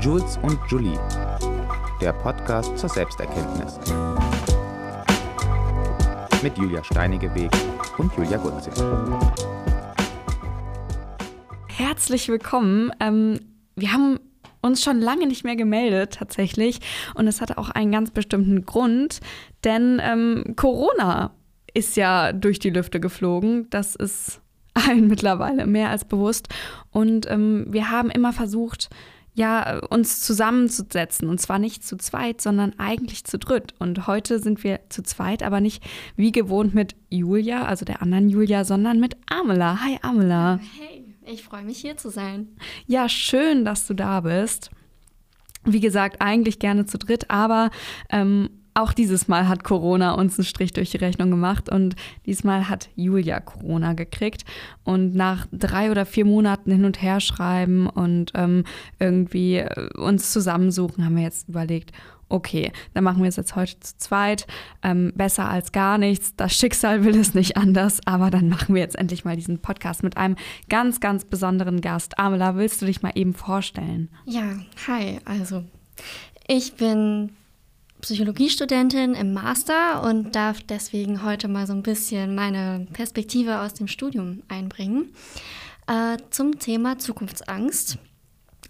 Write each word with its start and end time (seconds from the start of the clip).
Jules 0.00 0.36
und 0.42 0.58
Julie, 0.68 0.98
der 2.00 2.12
Podcast 2.12 2.76
zur 2.76 2.88
Selbsterkenntnis. 2.88 3.78
Mit 6.42 6.58
Julia 6.58 6.82
Steinigeweg 6.82 7.52
und 7.96 8.12
Julia 8.16 8.36
Gutze. 8.36 8.70
Herzlich 11.68 12.28
willkommen. 12.28 12.90
Ähm, 12.98 13.38
wir 13.76 13.92
haben 13.92 14.18
uns 14.60 14.82
schon 14.82 14.98
lange 14.98 15.28
nicht 15.28 15.44
mehr 15.44 15.54
gemeldet 15.54 16.14
tatsächlich 16.14 16.80
und 17.14 17.28
es 17.28 17.40
hatte 17.40 17.56
auch 17.56 17.70
einen 17.70 17.92
ganz 17.92 18.10
bestimmten 18.10 18.66
Grund, 18.66 19.20
denn 19.62 20.02
ähm, 20.02 20.54
Corona 20.56 21.30
ist 21.74 21.96
ja 21.96 22.32
durch 22.32 22.58
die 22.58 22.70
Lüfte 22.70 22.98
geflogen. 22.98 23.70
Das 23.70 23.94
ist 23.94 24.40
allen 24.74 25.06
mittlerweile 25.06 25.64
mehr 25.64 25.90
als 25.90 26.04
bewusst. 26.04 26.48
Und 26.90 27.30
ähm, 27.30 27.66
wir 27.68 27.92
haben 27.92 28.10
immer 28.10 28.32
versucht, 28.32 28.90
ja, 29.36 29.80
uns 29.90 30.22
zusammenzusetzen. 30.22 31.28
Und 31.28 31.40
zwar 31.40 31.58
nicht 31.58 31.86
zu 31.86 31.96
zweit, 31.98 32.40
sondern 32.40 32.72
eigentlich 32.78 33.24
zu 33.24 33.38
dritt. 33.38 33.74
Und 33.78 34.06
heute 34.06 34.38
sind 34.38 34.64
wir 34.64 34.80
zu 34.88 35.02
zweit, 35.02 35.42
aber 35.42 35.60
nicht 35.60 35.84
wie 36.16 36.32
gewohnt 36.32 36.74
mit 36.74 36.96
Julia, 37.10 37.66
also 37.66 37.84
der 37.84 38.00
anderen 38.02 38.30
Julia, 38.30 38.64
sondern 38.64 38.98
mit 38.98 39.16
Amela. 39.26 39.78
Hi, 39.82 39.98
Amela. 40.00 40.58
Hey, 40.78 41.04
ich 41.26 41.44
freue 41.44 41.64
mich 41.64 41.78
hier 41.78 41.98
zu 41.98 42.08
sein. 42.08 42.48
Ja, 42.86 43.10
schön, 43.10 43.66
dass 43.66 43.86
du 43.86 43.94
da 43.94 44.22
bist. 44.22 44.70
Wie 45.64 45.80
gesagt, 45.80 46.22
eigentlich 46.22 46.58
gerne 46.58 46.86
zu 46.86 46.96
dritt, 46.96 47.30
aber 47.30 47.70
ähm, 48.08 48.48
auch 48.76 48.92
dieses 48.92 49.26
Mal 49.26 49.48
hat 49.48 49.64
Corona 49.64 50.12
uns 50.12 50.38
einen 50.38 50.44
Strich 50.44 50.72
durch 50.72 50.90
die 50.90 50.98
Rechnung 50.98 51.30
gemacht 51.30 51.70
und 51.70 51.96
diesmal 52.26 52.68
hat 52.68 52.90
Julia 52.94 53.40
Corona 53.40 53.94
gekriegt. 53.94 54.44
Und 54.84 55.14
nach 55.14 55.46
drei 55.50 55.90
oder 55.90 56.04
vier 56.04 56.24
Monaten 56.24 56.70
hin 56.70 56.84
und 56.84 57.00
her 57.00 57.20
schreiben 57.20 57.88
und 57.88 58.32
ähm, 58.34 58.64
irgendwie 58.98 59.56
äh, 59.56 59.90
uns 59.96 60.32
zusammensuchen, 60.32 61.04
haben 61.04 61.16
wir 61.16 61.22
jetzt 61.22 61.48
überlegt, 61.48 61.92
okay, 62.28 62.72
dann 62.92 63.04
machen 63.04 63.22
wir 63.22 63.28
es 63.28 63.36
jetzt 63.36 63.56
heute 63.56 63.78
zu 63.80 63.96
zweit. 63.98 64.46
Ähm, 64.82 65.12
besser 65.14 65.48
als 65.48 65.72
gar 65.72 65.96
nichts. 65.96 66.34
Das 66.36 66.52
Schicksal 66.54 67.04
will 67.04 67.16
es 67.16 67.34
nicht 67.34 67.56
anders, 67.56 68.00
aber 68.04 68.30
dann 68.30 68.48
machen 68.48 68.74
wir 68.74 68.82
jetzt 68.82 68.96
endlich 68.96 69.24
mal 69.24 69.36
diesen 69.36 69.60
Podcast 69.60 70.02
mit 70.02 70.16
einem 70.16 70.36
ganz, 70.68 71.00
ganz 71.00 71.24
besonderen 71.24 71.80
Gast. 71.80 72.18
Amela, 72.18 72.56
willst 72.56 72.82
du 72.82 72.86
dich 72.86 73.02
mal 73.02 73.12
eben 73.14 73.32
vorstellen? 73.32 74.10
Ja, 74.26 74.58
hi. 74.86 75.18
Also, 75.24 75.64
ich 76.46 76.74
bin 76.74 77.30
Psychologiestudentin 78.06 79.14
im 79.14 79.32
Master 79.32 80.04
und 80.04 80.36
darf 80.36 80.62
deswegen 80.62 81.24
heute 81.24 81.48
mal 81.48 81.66
so 81.66 81.72
ein 81.72 81.82
bisschen 81.82 82.36
meine 82.36 82.86
Perspektive 82.92 83.58
aus 83.58 83.74
dem 83.74 83.88
Studium 83.88 84.44
einbringen 84.46 85.12
äh, 85.88 86.16
zum 86.30 86.60
Thema 86.60 87.00
Zukunftsangst. 87.00 87.98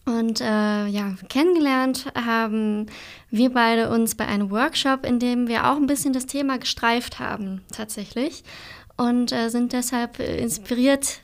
Und 0.07 0.41
äh, 0.41 0.87
ja, 0.87 1.17
kennengelernt 1.29 2.07
haben 2.15 2.87
wir 3.31 3.51
beide 3.53 3.91
uns 3.91 4.15
bei 4.15 4.27
einem 4.27 4.51
Workshop, 4.51 5.05
in 5.05 5.19
dem 5.19 5.49
wir 5.49 5.71
auch 5.71 5.77
ein 5.77 5.87
bisschen 5.87 6.15
das 6.15 6.25
Thema 6.25 6.57
gestreift 6.59 7.19
haben, 7.19 7.61
tatsächlich. 7.71 8.43
Und 8.97 9.33
äh, 9.33 9.51
sind 9.51 9.75
deshalb 9.75 10.19
inspiriert 10.19 11.21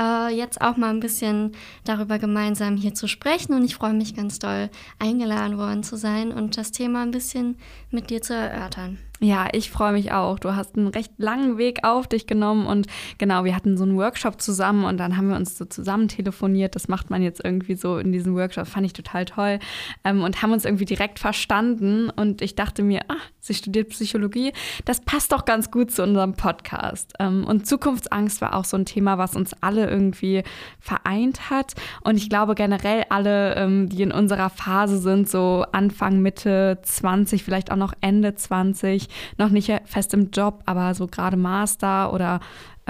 äh, 0.00 0.34
jetzt 0.34 0.60
auch 0.60 0.76
mal 0.76 0.90
ein 0.90 1.00
bisschen 1.00 1.52
darüber 1.84 2.18
gemeinsam 2.18 2.76
hier 2.76 2.94
zu 2.94 3.06
sprechen. 3.06 3.54
Und 3.54 3.64
ich 3.64 3.74
freue 3.74 3.92
mich 3.92 4.14
ganz 4.14 4.38
doll, 4.38 4.70
eingeladen 4.98 5.58
worden 5.58 5.82
zu 5.82 5.96
sein 5.96 6.32
und 6.32 6.56
das 6.56 6.72
Thema 6.72 7.02
ein 7.02 7.10
bisschen 7.10 7.56
mit 7.90 8.10
dir 8.10 8.22
zu 8.22 8.34
erörtern. 8.34 8.98
Ja, 9.22 9.48
ich 9.52 9.70
freue 9.70 9.92
mich 9.92 10.12
auch. 10.12 10.38
Du 10.38 10.56
hast 10.56 10.78
einen 10.78 10.86
recht 10.86 11.12
langen 11.18 11.58
Weg 11.58 11.84
auf 11.84 12.06
dich 12.06 12.26
genommen 12.26 12.66
und 12.66 12.86
genau, 13.18 13.44
wir 13.44 13.54
hatten 13.54 13.76
so 13.76 13.84
einen 13.84 13.98
Workshop 13.98 14.40
zusammen 14.40 14.86
und 14.86 14.96
dann 14.96 15.18
haben 15.18 15.28
wir 15.28 15.36
uns 15.36 15.58
so 15.58 15.66
zusammen 15.66 16.08
telefoniert. 16.08 16.74
Das 16.74 16.88
macht 16.88 17.10
man 17.10 17.22
jetzt 17.22 17.44
irgendwie 17.44 17.74
so 17.74 17.98
in 17.98 18.12
diesem 18.12 18.34
Workshop, 18.34 18.66
fand 18.66 18.86
ich 18.86 18.94
total 18.94 19.26
toll 19.26 19.58
ähm, 20.04 20.22
und 20.22 20.40
haben 20.40 20.52
uns 20.52 20.64
irgendwie 20.64 20.86
direkt 20.86 21.18
verstanden 21.18 22.08
und 22.08 22.40
ich 22.40 22.54
dachte 22.54 22.82
mir, 22.82 23.02
ach, 23.08 23.28
sie 23.40 23.52
studiert 23.52 23.90
Psychologie, 23.90 24.54
das 24.86 25.02
passt 25.02 25.32
doch 25.32 25.44
ganz 25.44 25.70
gut 25.70 25.90
zu 25.90 26.02
unserem 26.02 26.32
Podcast. 26.32 27.12
Ähm, 27.18 27.44
und 27.44 27.66
Zukunftsangst 27.66 28.40
war 28.40 28.54
auch 28.54 28.64
so 28.64 28.78
ein 28.78 28.86
Thema, 28.86 29.18
was 29.18 29.36
uns 29.36 29.54
alle 29.60 29.90
irgendwie 29.90 30.44
vereint 30.78 31.50
hat 31.50 31.74
und 32.04 32.16
ich 32.16 32.30
glaube 32.30 32.54
generell 32.54 33.04
alle, 33.10 33.54
ähm, 33.56 33.90
die 33.90 34.00
in 34.00 34.12
unserer 34.12 34.48
Phase 34.48 34.96
sind, 34.96 35.28
so 35.28 35.66
Anfang, 35.72 36.20
Mitte 36.22 36.78
20, 36.80 37.44
vielleicht 37.44 37.70
auch 37.70 37.76
noch 37.76 37.92
Ende 38.00 38.34
20, 38.34 39.09
noch 39.38 39.50
nicht 39.50 39.72
fest 39.84 40.14
im 40.14 40.30
Job, 40.30 40.62
aber 40.66 40.94
so 40.94 41.06
gerade 41.06 41.36
Master 41.36 42.12
oder 42.12 42.40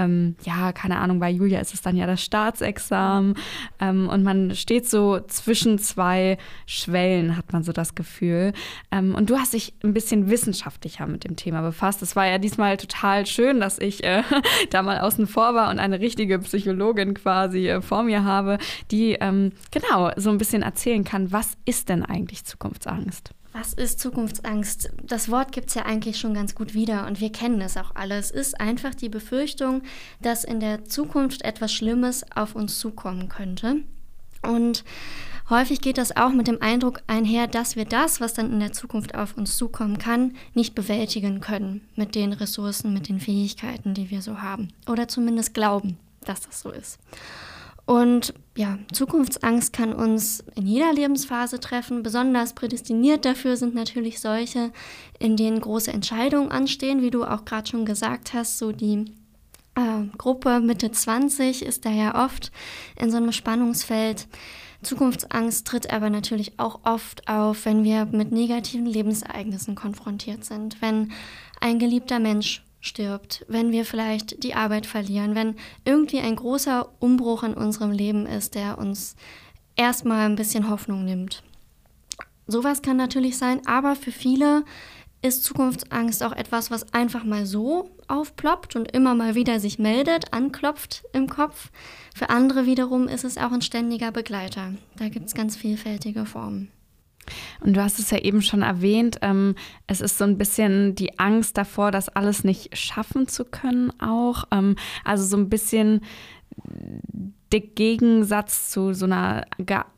ähm, 0.01 0.37
ja, 0.45 0.73
keine 0.73 0.99
Ahnung, 0.99 1.19
bei 1.21 1.31
Julia 1.31 1.61
ist 1.61 1.75
es 1.75 1.83
dann 1.83 1.97
ja 1.97 2.07
das 2.07 2.23
Staatsexamen 2.23 3.35
ähm, 3.81 4.09
und 4.09 4.23
man 4.23 4.55
steht 4.55 4.89
so 4.89 5.21
zwischen 5.21 5.79
zwei 5.79 6.39
Schwellen, 6.67 7.37
hat 7.37 7.53
man 7.53 7.63
so 7.63 7.73
das 7.73 7.95
Gefühl. 7.95 8.53
Ähm, 8.91 9.15
und 9.15 9.31
du 9.31 9.37
hast 9.37 9.53
dich 9.53 9.75
ein 9.83 9.93
bisschen 9.93 10.31
wissenschaftlicher 10.31 11.07
mit 11.07 11.25
dem 11.25 11.37
Thema 11.37 11.63
befasst. 11.63 12.03
Es 12.03 12.17
war 12.17 12.27
ja 12.27 12.39
diesmal 12.39 12.77
total 12.77 13.27
schön, 13.27 13.61
dass 13.61 13.79
ich 13.79 14.05
äh, 14.05 14.23
da 14.71 14.83
mal 14.83 15.01
außen 15.01 15.27
vor 15.27 15.55
war 15.55 15.71
und 15.71 15.79
eine 15.79 16.01
richtige 16.01 16.39
Psychologin 16.39 17.15
quasi 17.15 17.69
äh, 17.69 17.83
vor 17.83 18.03
mir 18.03 18.25
habe, 18.25 18.59
die 18.91 19.15
ähm, 19.21 19.53
genau 19.71 20.13
so 20.17 20.31
ein 20.31 20.39
bisschen 20.39 20.63
erzählen 20.63 21.05
kann, 21.05 21.33
was 21.33 21.57
ist 21.65 21.89
denn 21.89 22.05
eigentlich 22.05 22.45
Zukunftsangst? 22.45 23.35
Was 23.53 23.72
ist 23.72 23.99
Zukunftsangst? 23.99 24.91
Das 25.03 25.28
Wort 25.28 25.50
gibt 25.50 25.69
es 25.69 25.75
ja 25.75 25.84
eigentlich 25.84 26.19
schon 26.19 26.34
ganz 26.34 26.55
gut 26.55 26.72
wieder 26.72 27.06
und 27.06 27.21
wir 27.21 27.33
kennen 27.33 27.61
es 27.61 27.77
auch 27.77 27.97
alle. 27.97 28.16
Es 28.16 28.31
ist 28.31 28.61
einfach 28.61 28.94
die 28.94 29.09
Befürchtung, 29.09 29.83
dass 30.22 30.44
in 30.44 30.61
der 30.61 30.84
Zukunft 30.84 31.43
etwas 31.43 31.72
Schlimmes 31.72 32.25
auf 32.34 32.55
uns 32.55 32.78
zukommen 32.78 33.28
könnte. 33.28 33.83
Und 34.43 34.84
häufig 35.50 35.81
geht 35.81 35.99
das 35.99 36.16
auch 36.16 36.31
mit 36.31 36.47
dem 36.47 36.62
Eindruck 36.62 37.03
einher, 37.09 37.49
dass 37.49 37.75
wir 37.75 37.84
das, 37.84 38.21
was 38.21 38.34
dann 38.34 38.53
in 38.53 38.60
der 38.60 38.72
Zukunft 38.72 39.16
auf 39.16 39.37
uns 39.37 39.56
zukommen 39.56 39.99
kann, 39.99 40.37
nicht 40.55 40.77
bewältigen 40.77 41.41
können 41.41 41.83
mit 41.97 42.15
den 42.15 42.33
Ressourcen, 42.33 42.94
mit 42.94 43.09
den 43.09 43.19
Fähigkeiten, 43.19 43.94
die 43.94 44.10
wir 44.10 44.22
so 44.22 44.41
haben. 44.41 44.69
Oder 44.89 45.09
zumindest 45.09 45.55
glauben, 45.55 45.99
dass 46.25 46.41
das 46.43 46.60
so 46.60 46.71
ist. 46.71 46.99
Und 47.91 48.34
ja, 48.56 48.78
Zukunftsangst 48.93 49.73
kann 49.73 49.93
uns 49.93 50.45
in 50.55 50.65
jeder 50.65 50.93
Lebensphase 50.93 51.59
treffen. 51.59 52.05
Besonders 52.05 52.53
prädestiniert 52.53 53.25
dafür 53.25 53.56
sind 53.56 53.75
natürlich 53.75 54.21
solche, 54.21 54.71
in 55.19 55.37
denen 55.37 55.61
große 55.61 55.93
Entscheidungen 55.93 56.53
anstehen, 56.53 57.03
wie 57.03 57.11
du 57.11 57.25
auch 57.25 57.45
gerade 57.45 57.69
schon 57.69 57.84
gesagt 57.84 58.33
hast. 58.33 58.59
So 58.59 58.71
die 58.71 59.06
äh, 59.75 60.05
Gruppe 60.17 60.61
Mitte 60.61 60.93
20 60.93 61.65
ist 61.65 61.84
da 61.84 61.91
ja 61.91 62.25
oft 62.25 62.53
in 62.95 63.11
so 63.11 63.17
einem 63.17 63.33
Spannungsfeld. 63.33 64.28
Zukunftsangst 64.83 65.67
tritt 65.67 65.93
aber 65.93 66.11
natürlich 66.11 66.61
auch 66.61 66.83
oft 66.84 67.27
auf, 67.27 67.65
wenn 67.65 67.83
wir 67.83 68.05
mit 68.05 68.31
negativen 68.31 68.87
Lebensereignissen 68.87 69.75
konfrontiert 69.75 70.45
sind, 70.45 70.81
wenn 70.81 71.11
ein 71.61 71.81
geliebter 71.81 72.21
Mensch 72.21 72.62
stirbt, 72.81 73.45
wenn 73.49 73.73
wir 73.73 73.85
vielleicht 73.85 74.43
die 74.43 74.55
Arbeit 74.55 74.87
verlieren, 74.87 75.35
wenn 75.35 75.57
irgendwie 75.85 76.21
ein 76.21 76.37
großer 76.37 76.89
Umbruch 76.99 77.43
in 77.43 77.55
unserem 77.55 77.93
Leben 77.93 78.27
ist, 78.27 78.55
der 78.55 78.79
uns 78.79 79.17
erstmal 79.77 80.27
ein 80.27 80.37
bisschen 80.37 80.69
Hoffnung 80.69 81.05
nimmt. 81.05 81.43
Sowas 82.47 82.83
kann 82.83 82.97
natürlich 82.97 83.39
sein, 83.39 83.61
aber 83.67 83.95
für 83.95 84.13
viele 84.13 84.65
ist 85.23 85.45
Zukunftsangst 85.45 86.23
auch 86.23 86.33
etwas, 86.33 86.71
was 86.71 86.93
einfach 86.95 87.25
mal 87.25 87.45
so 87.45 87.91
aufploppt 88.09 88.75
und 88.75 88.91
immer 88.91 89.15
mal 89.15 89.35
wieder 89.35 89.61
sich 89.61 89.79
meldet, 89.79 90.33
anklopft 90.33 91.05
im 91.13 91.29
Kopf. 91.29 91.71
Für 92.15 92.31
andere 92.31 92.67
wiederum 92.67 93.07
ist 93.07 93.25
es 93.25 93.37
auch 93.37 93.53
ein 93.53 93.63
ständiger 93.63 94.13
Begleiter. 94.13 94.75
Da 94.97 95.09
gibt 95.09 95.27
es 95.27 95.35
ganz 95.35 95.57
vielfältige 95.57 96.25
Formen. 96.25 96.71
Und 97.61 97.77
du 97.77 97.83
hast 97.83 97.99
es 97.99 98.11
ja 98.11 98.19
eben 98.19 98.43
schon 98.43 98.63
erwähnt, 98.63 99.19
ähm, 99.23 99.55
es 99.87 100.01
ist 100.01 100.19
so 100.19 100.25
ein 100.25 100.39
bisschen 100.39 100.95
die 100.95 101.19
Angst 101.19 101.57
davor, 101.57 101.91
das 101.91 102.09
alles 102.09 102.45
nicht 102.45 102.77
schaffen 102.77 103.29
zu 103.29 103.45
können 103.45 103.93
auch. 104.01 104.45
Ähm, 104.51 104.77
also 105.05 105.25
so 105.25 105.37
ein 105.37 105.49
bisschen 105.49 106.03
der 107.53 107.61
Gegensatz 107.61 108.71
zu 108.71 108.93
so 108.93 109.07
einer 109.07 109.45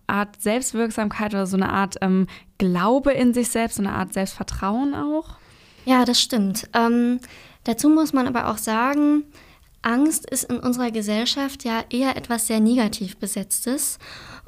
Art 0.07 0.41
Selbstwirksamkeit 0.41 1.35
oder 1.35 1.47
so 1.47 1.57
eine 1.57 1.71
Art 1.71 1.97
ähm, 2.01 2.27
Glaube 2.59 3.13
in 3.13 3.35
sich 3.35 3.49
selbst, 3.49 3.77
so 3.77 3.83
eine 3.83 3.93
Art 3.93 4.13
Selbstvertrauen 4.13 4.95
auch. 4.95 5.37
Ja, 5.85 6.05
das 6.05 6.21
stimmt. 6.21 6.69
Ähm, 6.75 7.21
dazu 7.65 7.89
muss 7.89 8.13
man 8.13 8.27
aber 8.27 8.51
auch 8.51 8.59
sagen, 8.59 9.25
Angst 9.83 10.31
ist 10.31 10.45
in 10.45 10.59
unserer 10.59 10.91
Gesellschaft 10.91 11.65
ja 11.65 11.85
eher 11.91 12.17
etwas 12.17 12.47
sehr 12.47 12.61
negativ 12.61 13.17
besetztes. 13.17 13.99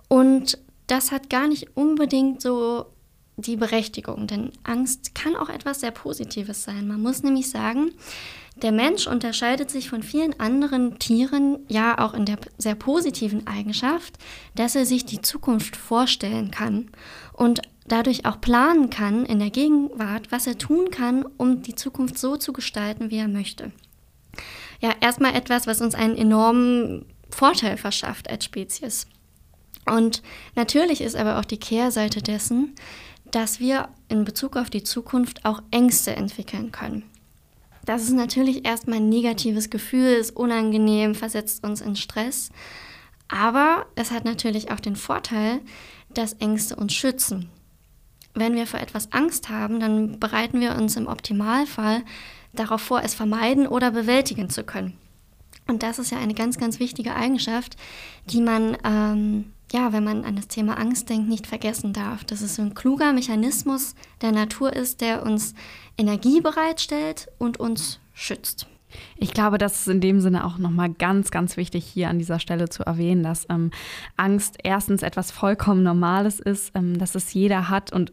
Und 0.08 0.58
das 0.86 1.12
hat 1.12 1.30
gar 1.30 1.48
nicht 1.48 1.76
unbedingt 1.76 2.42
so 2.42 2.86
die 3.36 3.56
Berechtigung, 3.56 4.26
denn 4.26 4.52
Angst 4.62 5.14
kann 5.14 5.34
auch 5.34 5.48
etwas 5.48 5.80
sehr 5.80 5.90
Positives 5.90 6.62
sein. 6.62 6.86
Man 6.86 7.02
muss 7.02 7.22
nämlich 7.22 7.50
sagen, 7.50 7.92
der 8.56 8.70
Mensch 8.70 9.08
unterscheidet 9.08 9.70
sich 9.70 9.90
von 9.90 10.04
vielen 10.04 10.38
anderen 10.38 10.98
Tieren 11.00 11.58
ja 11.68 11.98
auch 11.98 12.14
in 12.14 12.24
der 12.24 12.38
sehr 12.58 12.76
positiven 12.76 13.46
Eigenschaft, 13.48 14.14
dass 14.54 14.76
er 14.76 14.86
sich 14.86 15.04
die 15.04 15.20
Zukunft 15.20 15.74
vorstellen 15.76 16.52
kann 16.52 16.90
und 17.32 17.62
dadurch 17.86 18.24
auch 18.24 18.40
planen 18.40 18.90
kann 18.90 19.26
in 19.26 19.40
der 19.40 19.50
Gegenwart, 19.50 20.30
was 20.30 20.46
er 20.46 20.56
tun 20.56 20.90
kann, 20.90 21.26
um 21.36 21.62
die 21.62 21.74
Zukunft 21.74 22.16
so 22.16 22.36
zu 22.36 22.52
gestalten, 22.52 23.10
wie 23.10 23.18
er 23.18 23.28
möchte. 23.28 23.72
Ja, 24.80 24.92
erstmal 25.00 25.34
etwas, 25.34 25.66
was 25.66 25.80
uns 25.80 25.94
einen 25.94 26.16
enormen 26.16 27.06
Vorteil 27.30 27.76
verschafft 27.76 28.30
als 28.30 28.44
Spezies. 28.44 29.06
Und 29.86 30.22
natürlich 30.54 31.00
ist 31.00 31.16
aber 31.16 31.38
auch 31.38 31.44
die 31.44 31.58
Kehrseite 31.58 32.22
dessen, 32.22 32.74
dass 33.30 33.60
wir 33.60 33.88
in 34.08 34.24
Bezug 34.24 34.56
auf 34.56 34.70
die 34.70 34.84
Zukunft 34.84 35.44
auch 35.44 35.62
Ängste 35.70 36.14
entwickeln 36.14 36.72
können. 36.72 37.04
Das 37.84 38.02
ist 38.02 38.12
natürlich 38.12 38.64
erstmal 38.64 38.98
ein 38.98 39.08
negatives 39.08 39.68
Gefühl, 39.68 40.12
ist 40.14 40.36
unangenehm, 40.36 41.14
versetzt 41.14 41.64
uns 41.64 41.80
in 41.80 41.96
Stress. 41.96 42.50
Aber 43.28 43.86
es 43.94 44.10
hat 44.10 44.24
natürlich 44.24 44.70
auch 44.70 44.80
den 44.80 44.96
Vorteil, 44.96 45.60
dass 46.10 46.34
Ängste 46.34 46.76
uns 46.76 46.94
schützen. 46.94 47.50
Wenn 48.34 48.54
wir 48.54 48.66
vor 48.66 48.80
etwas 48.80 49.12
Angst 49.12 49.48
haben, 49.48 49.80
dann 49.80 50.18
bereiten 50.18 50.60
wir 50.60 50.76
uns 50.76 50.96
im 50.96 51.06
Optimalfall 51.06 52.02
darauf 52.52 52.80
vor, 52.80 53.02
es 53.02 53.14
vermeiden 53.14 53.66
oder 53.66 53.90
bewältigen 53.90 54.48
zu 54.48 54.64
können. 54.64 54.96
Und 55.66 55.82
das 55.82 55.98
ist 55.98 56.10
ja 56.10 56.18
eine 56.18 56.34
ganz, 56.34 56.58
ganz 56.58 56.78
wichtige 56.78 57.14
Eigenschaft, 57.14 57.76
die 58.26 58.40
man, 58.40 58.76
ähm, 58.84 59.52
ja, 59.74 59.92
wenn 59.92 60.04
man 60.04 60.24
an 60.24 60.36
das 60.36 60.46
Thema 60.46 60.78
Angst 60.78 61.10
denkt, 61.10 61.28
nicht 61.28 61.48
vergessen 61.48 61.92
darf. 61.92 62.22
Dass 62.22 62.42
es 62.42 62.60
ein 62.60 62.74
kluger 62.74 63.12
Mechanismus 63.12 63.96
der 64.22 64.30
Natur 64.30 64.72
ist, 64.72 65.00
der 65.00 65.24
uns 65.24 65.52
Energie 65.98 66.40
bereitstellt 66.40 67.26
und 67.38 67.58
uns 67.58 67.98
schützt. 68.12 68.68
Ich 69.16 69.32
glaube, 69.34 69.58
das 69.58 69.80
ist 69.80 69.88
in 69.88 70.00
dem 70.00 70.20
Sinne 70.20 70.44
auch 70.44 70.58
nochmal 70.58 70.90
ganz, 70.90 71.32
ganz 71.32 71.56
wichtig 71.56 71.84
hier 71.84 72.08
an 72.08 72.20
dieser 72.20 72.38
Stelle 72.38 72.68
zu 72.68 72.84
erwähnen, 72.84 73.24
dass 73.24 73.46
ähm, 73.50 73.72
Angst 74.16 74.58
erstens 74.62 75.02
etwas 75.02 75.32
vollkommen 75.32 75.82
Normales 75.82 76.38
ist, 76.38 76.70
ähm, 76.76 76.96
dass 76.96 77.16
es 77.16 77.34
jeder 77.34 77.68
hat 77.68 77.92
und 77.92 78.12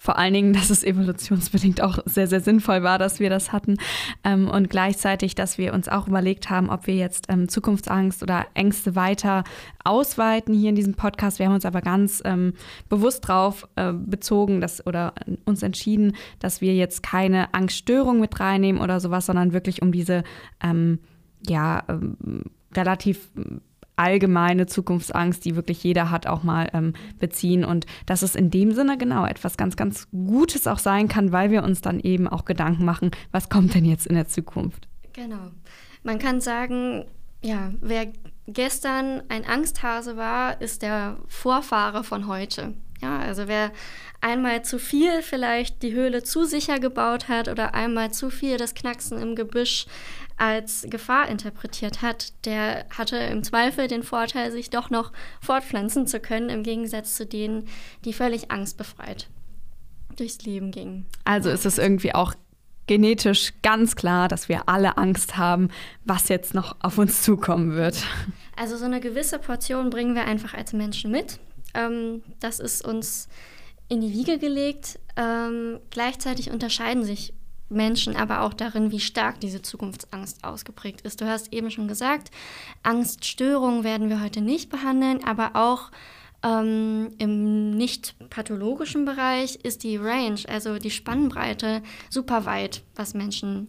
vor 0.00 0.16
allen 0.16 0.32
Dingen, 0.32 0.52
dass 0.54 0.70
es 0.70 0.82
evolutionsbedingt 0.82 1.82
auch 1.82 1.98
sehr, 2.06 2.26
sehr 2.26 2.40
sinnvoll 2.40 2.82
war, 2.82 2.98
dass 2.98 3.20
wir 3.20 3.28
das 3.28 3.52
hatten. 3.52 3.76
Ähm, 4.24 4.48
und 4.48 4.70
gleichzeitig, 4.70 5.34
dass 5.34 5.58
wir 5.58 5.74
uns 5.74 5.90
auch 5.90 6.08
überlegt 6.08 6.48
haben, 6.48 6.70
ob 6.70 6.86
wir 6.86 6.94
jetzt 6.94 7.26
ähm, 7.28 7.50
Zukunftsangst 7.50 8.22
oder 8.22 8.46
Ängste 8.54 8.96
weiter 8.96 9.44
ausweiten 9.84 10.54
hier 10.54 10.70
in 10.70 10.74
diesem 10.74 10.94
Podcast. 10.94 11.38
Wir 11.38 11.46
haben 11.46 11.54
uns 11.54 11.66
aber 11.66 11.82
ganz 11.82 12.22
ähm, 12.24 12.54
bewusst 12.88 13.28
darauf 13.28 13.68
äh, 13.76 13.92
bezogen 13.92 14.62
dass, 14.62 14.84
oder 14.86 15.12
uns 15.44 15.62
entschieden, 15.62 16.16
dass 16.38 16.62
wir 16.62 16.74
jetzt 16.74 17.02
keine 17.02 17.52
Angststörung 17.52 18.20
mit 18.20 18.40
reinnehmen 18.40 18.80
oder 18.80 19.00
sowas, 19.00 19.26
sondern 19.26 19.52
wirklich 19.52 19.82
um 19.82 19.92
diese 19.92 20.24
ähm, 20.62 20.98
ja, 21.46 21.82
ähm, 21.88 22.44
relativ 22.74 23.30
allgemeine 24.00 24.64
Zukunftsangst, 24.64 25.44
die 25.44 25.56
wirklich 25.56 25.84
jeder 25.84 26.10
hat, 26.10 26.26
auch 26.26 26.42
mal 26.42 26.70
ähm, 26.72 26.94
beziehen. 27.18 27.64
Und 27.66 27.84
dass 28.06 28.22
es 28.22 28.34
in 28.34 28.50
dem 28.50 28.72
Sinne 28.72 28.96
genau 28.96 29.26
etwas 29.26 29.58
ganz, 29.58 29.76
ganz 29.76 30.08
Gutes 30.10 30.66
auch 30.66 30.78
sein 30.78 31.06
kann, 31.06 31.32
weil 31.32 31.50
wir 31.50 31.62
uns 31.62 31.82
dann 31.82 32.00
eben 32.00 32.26
auch 32.26 32.46
Gedanken 32.46 32.86
machen, 32.86 33.10
was 33.30 33.50
kommt 33.50 33.74
denn 33.74 33.84
jetzt 33.84 34.06
in 34.06 34.14
der 34.14 34.26
Zukunft. 34.26 34.88
Genau. 35.12 35.50
Man 36.02 36.18
kann 36.18 36.40
sagen, 36.40 37.04
ja, 37.42 37.72
wer 37.82 38.08
gestern 38.46 39.22
ein 39.28 39.44
Angsthase 39.46 40.16
war, 40.16 40.60
ist 40.62 40.80
der 40.80 41.18
Vorfahre 41.28 42.02
von 42.02 42.26
heute. 42.26 42.72
Ja, 43.02 43.18
also 43.18 43.48
wer 43.48 43.70
einmal 44.22 44.62
zu 44.62 44.78
viel 44.78 45.22
vielleicht 45.22 45.82
die 45.82 45.92
Höhle 45.92 46.22
zu 46.22 46.44
sicher 46.44 46.78
gebaut 46.78 47.28
hat 47.28 47.48
oder 47.48 47.74
einmal 47.74 48.12
zu 48.12 48.30
viel 48.30 48.56
das 48.56 48.74
Knacksen 48.74 49.18
im 49.18 49.34
Gebüsch 49.36 49.86
als 50.40 50.86
Gefahr 50.88 51.28
interpretiert 51.28 52.00
hat, 52.00 52.32
der 52.46 52.86
hatte 52.96 53.16
im 53.16 53.44
Zweifel 53.44 53.88
den 53.88 54.02
Vorteil, 54.02 54.50
sich 54.50 54.70
doch 54.70 54.88
noch 54.88 55.12
fortpflanzen 55.42 56.06
zu 56.06 56.18
können, 56.18 56.48
im 56.48 56.62
Gegensatz 56.62 57.14
zu 57.14 57.26
denen, 57.26 57.68
die 58.06 58.14
völlig 58.14 58.50
angstbefreit 58.50 59.28
durchs 60.16 60.42
Leben 60.42 60.70
gingen. 60.70 61.04
Also 61.24 61.50
ist 61.50 61.66
es 61.66 61.76
irgendwie 61.76 62.14
auch 62.14 62.34
genetisch 62.86 63.52
ganz 63.62 63.96
klar, 63.96 64.28
dass 64.28 64.48
wir 64.48 64.66
alle 64.66 64.96
Angst 64.96 65.36
haben, 65.36 65.68
was 66.04 66.30
jetzt 66.30 66.54
noch 66.54 66.74
auf 66.80 66.96
uns 66.96 67.20
zukommen 67.22 67.72
wird. 67.72 68.02
Also 68.56 68.78
so 68.78 68.86
eine 68.86 69.00
gewisse 69.00 69.38
Portion 69.38 69.90
bringen 69.90 70.14
wir 70.14 70.24
einfach 70.24 70.54
als 70.54 70.72
Menschen 70.72 71.10
mit. 71.10 71.38
Ähm, 71.74 72.22
das 72.40 72.60
ist 72.60 72.82
uns 72.82 73.28
in 73.88 74.00
die 74.00 74.12
Wiege 74.12 74.38
gelegt. 74.38 74.98
Ähm, 75.16 75.80
gleichzeitig 75.90 76.50
unterscheiden 76.50 77.04
sich 77.04 77.34
Menschen 77.70 78.16
aber 78.16 78.42
auch 78.42 78.52
darin, 78.52 78.90
wie 78.90 79.00
stark 79.00 79.40
diese 79.40 79.62
Zukunftsangst 79.62 80.44
ausgeprägt 80.44 81.02
ist. 81.02 81.20
Du 81.20 81.26
hast 81.26 81.52
eben 81.52 81.70
schon 81.70 81.88
gesagt, 81.88 82.30
Angststörungen 82.82 83.84
werden 83.84 84.08
wir 84.08 84.20
heute 84.20 84.40
nicht 84.40 84.70
behandeln, 84.70 85.24
aber 85.24 85.52
auch 85.54 85.90
ähm, 86.42 87.10
im 87.18 87.70
nicht 87.70 88.14
pathologischen 88.30 89.04
Bereich 89.04 89.56
ist 89.56 89.82
die 89.82 89.96
Range, 89.96 90.40
also 90.48 90.78
die 90.78 90.90
Spannbreite, 90.90 91.82
super 92.08 92.44
weit, 92.46 92.82
was 92.94 93.14
Menschen 93.14 93.68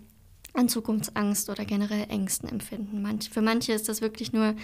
an 0.54 0.68
Zukunftsangst 0.68 1.50
oder 1.50 1.66
generell 1.66 2.08
Ängsten 2.10 2.50
empfinden. 2.50 3.02
Manch, 3.02 3.30
für 3.30 3.42
manche 3.42 3.74
ist 3.74 3.88
das 3.88 4.02
wirklich 4.02 4.34
nur 4.34 4.56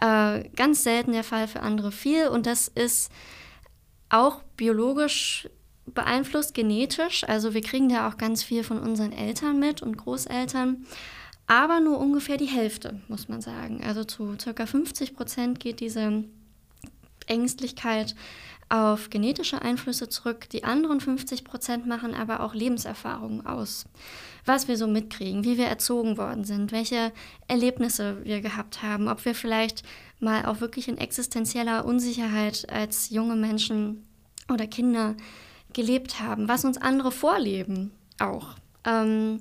äh, 0.00 0.48
ganz 0.56 0.82
selten 0.82 1.12
der 1.12 1.24
Fall, 1.24 1.48
für 1.48 1.60
andere 1.60 1.92
viel. 1.92 2.28
Und 2.28 2.46
das 2.46 2.68
ist 2.68 3.10
auch 4.08 4.42
biologisch 4.56 5.48
beeinflusst, 5.86 6.54
genetisch. 6.54 7.24
Also 7.24 7.54
wir 7.54 7.60
kriegen 7.60 7.88
da 7.88 8.08
auch 8.08 8.18
ganz 8.18 8.42
viel 8.42 8.64
von 8.64 8.78
unseren 8.78 9.12
Eltern 9.12 9.58
mit 9.58 9.82
und 9.82 9.96
Großeltern. 9.96 10.86
Aber 11.46 11.80
nur 11.80 11.98
ungefähr 11.98 12.36
die 12.36 12.46
Hälfte, 12.46 13.00
muss 13.08 13.28
man 13.28 13.40
sagen. 13.40 13.82
Also 13.84 14.04
zu 14.04 14.36
ca. 14.36 14.66
50 14.66 15.14
Prozent 15.16 15.60
geht 15.60 15.80
diese 15.80 16.24
Ängstlichkeit 17.26 18.14
auf 18.68 19.10
genetische 19.10 19.60
Einflüsse 19.60 20.08
zurück. 20.08 20.48
Die 20.48 20.64
anderen 20.64 21.00
50 21.00 21.44
Prozent 21.44 21.86
machen 21.86 22.14
aber 22.14 22.40
auch 22.40 22.54
Lebenserfahrungen 22.54 23.44
aus. 23.44 23.84
Was 24.46 24.66
wir 24.66 24.78
so 24.78 24.86
mitkriegen, 24.86 25.44
wie 25.44 25.58
wir 25.58 25.66
erzogen 25.66 26.16
worden 26.16 26.44
sind, 26.44 26.72
welche 26.72 27.12
Erlebnisse 27.48 28.24
wir 28.24 28.40
gehabt 28.40 28.82
haben, 28.82 29.08
ob 29.08 29.24
wir 29.26 29.34
vielleicht 29.34 29.82
mal 30.20 30.46
auch 30.46 30.60
wirklich 30.60 30.88
in 30.88 30.96
existenzieller 30.96 31.84
Unsicherheit 31.84 32.66
als 32.70 33.10
junge 33.10 33.36
Menschen 33.36 34.06
oder 34.50 34.66
Kinder 34.66 35.16
gelebt 35.74 36.20
haben, 36.20 36.48
was 36.48 36.64
uns 36.64 36.78
andere 36.78 37.12
vorleben 37.12 37.92
auch. 38.18 38.56
Ähm, 38.84 39.40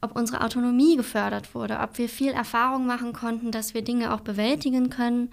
ob 0.00 0.16
unsere 0.16 0.42
Autonomie 0.42 0.96
gefördert 0.96 1.54
wurde, 1.54 1.78
ob 1.80 1.98
wir 1.98 2.08
viel 2.08 2.32
Erfahrung 2.32 2.86
machen 2.86 3.12
konnten, 3.12 3.50
dass 3.50 3.74
wir 3.74 3.82
Dinge 3.82 4.14
auch 4.14 4.20
bewältigen 4.20 4.88
können 4.88 5.30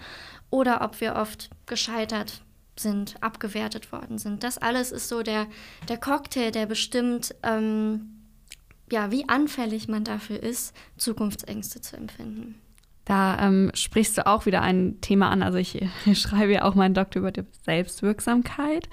oder 0.49 0.81
ob 0.81 0.99
wir 0.99 1.15
oft 1.15 1.49
gescheitert 1.65 2.41
sind, 2.79 3.15
abgewertet 3.21 3.91
worden 3.91 4.17
sind. 4.17 4.43
Das 4.43 4.57
alles 4.57 4.91
ist 4.91 5.07
so 5.07 5.23
der, 5.23 5.47
der 5.87 5.97
Cocktail, 5.97 6.51
der 6.51 6.65
bestimmt, 6.65 7.33
ähm, 7.43 8.23
ja, 8.91 9.11
wie 9.11 9.27
anfällig 9.27 9.87
man 9.87 10.03
dafür 10.03 10.41
ist, 10.43 10.75
Zukunftsängste 10.97 11.81
zu 11.81 11.97
empfinden. 11.97 12.55
Da 13.07 13.39
ähm, 13.39 13.71
sprichst 13.73 14.17
du 14.17 14.27
auch 14.27 14.45
wieder 14.45 14.61
ein 14.61 14.99
Thema 14.99 15.29
an. 15.29 15.41
Also 15.41 15.57
ich, 15.57 15.81
ich 16.05 16.19
schreibe 16.19 16.51
ja 16.51 16.63
auch 16.63 16.75
meinen 16.75 16.93
Doktor 16.93 17.19
über 17.19 17.31
die 17.31 17.43
Selbstwirksamkeit. 17.63 18.89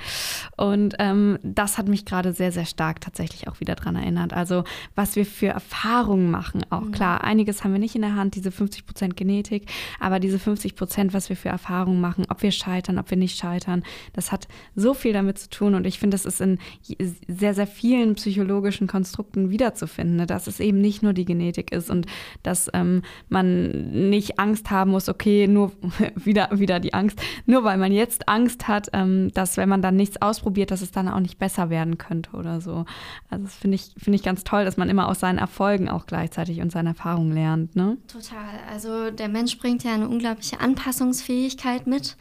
Und 0.56 0.94
ähm, 1.00 1.40
das 1.42 1.78
hat 1.78 1.88
mich 1.88 2.04
gerade 2.04 2.32
sehr, 2.32 2.52
sehr 2.52 2.64
stark 2.64 3.00
tatsächlich 3.00 3.48
auch 3.48 3.58
wieder 3.58 3.74
daran 3.74 3.96
erinnert. 3.96 4.32
Also 4.32 4.62
was 4.94 5.16
wir 5.16 5.26
für 5.26 5.48
Erfahrungen 5.48 6.30
machen. 6.30 6.62
Auch 6.70 6.82
mhm. 6.82 6.92
klar, 6.92 7.24
einiges 7.24 7.64
haben 7.64 7.72
wir 7.72 7.80
nicht 7.80 7.96
in 7.96 8.02
der 8.02 8.14
Hand, 8.14 8.36
diese 8.36 8.52
50 8.52 8.86
Prozent 8.86 9.16
Genetik, 9.16 9.68
aber 9.98 10.20
diese 10.20 10.38
50 10.38 10.76
Prozent, 10.76 11.12
was 11.12 11.28
wir 11.28 11.36
für 11.36 11.48
Erfahrungen 11.48 12.00
machen, 12.00 12.24
ob 12.28 12.42
wir 12.42 12.52
scheitern, 12.52 12.98
ob 12.98 13.10
wir 13.10 13.16
nicht 13.16 13.36
scheitern, 13.36 13.82
das 14.12 14.30
hat 14.30 14.46
so 14.76 14.94
viel 14.94 15.12
damit 15.12 15.38
zu 15.38 15.50
tun. 15.50 15.74
Und 15.74 15.88
ich 15.88 15.98
finde, 15.98 16.14
das 16.14 16.24
ist 16.24 16.40
in 16.40 16.58
sehr, 17.26 17.54
sehr 17.54 17.66
vielen 17.66 18.14
psychologischen 18.14 18.86
Konstrukten 18.86 19.50
wiederzufinden, 19.50 20.16
ne? 20.16 20.26
dass 20.26 20.46
es 20.46 20.60
eben 20.60 20.80
nicht 20.80 21.02
nur 21.02 21.14
die 21.14 21.24
Genetik 21.24 21.72
ist 21.72 21.90
und 21.90 22.06
dass 22.44 22.70
ähm, 22.74 23.02
man 23.28 24.03
nicht 24.10 24.38
Angst 24.38 24.70
haben 24.70 24.92
muss, 24.92 25.08
okay, 25.08 25.46
nur 25.46 25.72
wieder, 26.16 26.48
wieder 26.52 26.80
die 26.80 26.94
Angst, 26.94 27.20
nur 27.46 27.64
weil 27.64 27.78
man 27.78 27.92
jetzt 27.92 28.28
Angst 28.28 28.68
hat, 28.68 28.88
ähm, 28.92 29.30
dass 29.34 29.56
wenn 29.56 29.68
man 29.68 29.82
dann 29.82 29.96
nichts 29.96 30.20
ausprobiert, 30.20 30.70
dass 30.70 30.82
es 30.82 30.90
dann 30.90 31.08
auch 31.08 31.20
nicht 31.20 31.38
besser 31.38 31.70
werden 31.70 31.98
könnte 31.98 32.30
oder 32.32 32.60
so. 32.60 32.84
Also 33.30 33.44
das 33.44 33.54
finde 33.54 33.76
ich, 33.76 33.92
finde 33.96 34.16
ich 34.16 34.22
ganz 34.22 34.44
toll, 34.44 34.64
dass 34.64 34.76
man 34.76 34.88
immer 34.88 35.08
aus 35.08 35.20
seinen 35.20 35.38
Erfolgen 35.38 35.88
auch 35.88 36.06
gleichzeitig 36.06 36.60
und 36.60 36.72
seinen 36.72 36.88
Erfahrungen 36.88 37.32
lernt. 37.32 37.76
Ne? 37.76 37.96
Total. 38.08 38.60
Also 38.72 39.10
der 39.10 39.28
Mensch 39.28 39.58
bringt 39.58 39.84
ja 39.84 39.94
eine 39.94 40.08
unglaubliche 40.08 40.60
Anpassungsfähigkeit 40.60 41.86
mit. 41.86 42.16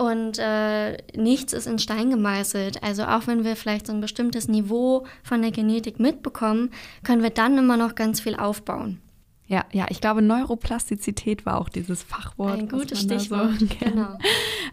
Und 0.00 0.38
äh, 0.38 0.96
nichts 1.14 1.52
ist 1.52 1.66
in 1.66 1.78
Stein 1.78 2.08
gemeißelt. 2.08 2.82
Also 2.82 3.04
auch 3.04 3.26
wenn 3.26 3.44
wir 3.44 3.54
vielleicht 3.54 3.86
so 3.86 3.92
ein 3.92 4.00
bestimmtes 4.00 4.48
Niveau 4.48 5.04
von 5.22 5.42
der 5.42 5.50
Genetik 5.50 6.00
mitbekommen, 6.00 6.70
können 7.04 7.22
wir 7.22 7.28
dann 7.28 7.58
immer 7.58 7.76
noch 7.76 7.94
ganz 7.94 8.18
viel 8.18 8.34
aufbauen. 8.34 9.02
Ja, 9.50 9.64
ja, 9.72 9.86
ich 9.88 10.00
glaube, 10.00 10.22
Neuroplastizität 10.22 11.44
war 11.44 11.60
auch 11.60 11.68
dieses 11.68 12.04
Fachwort. 12.04 12.56
Ein 12.56 12.68
gutes 12.68 13.00
Stichwort, 13.00 13.58
so, 13.58 13.66
genau. 13.80 14.16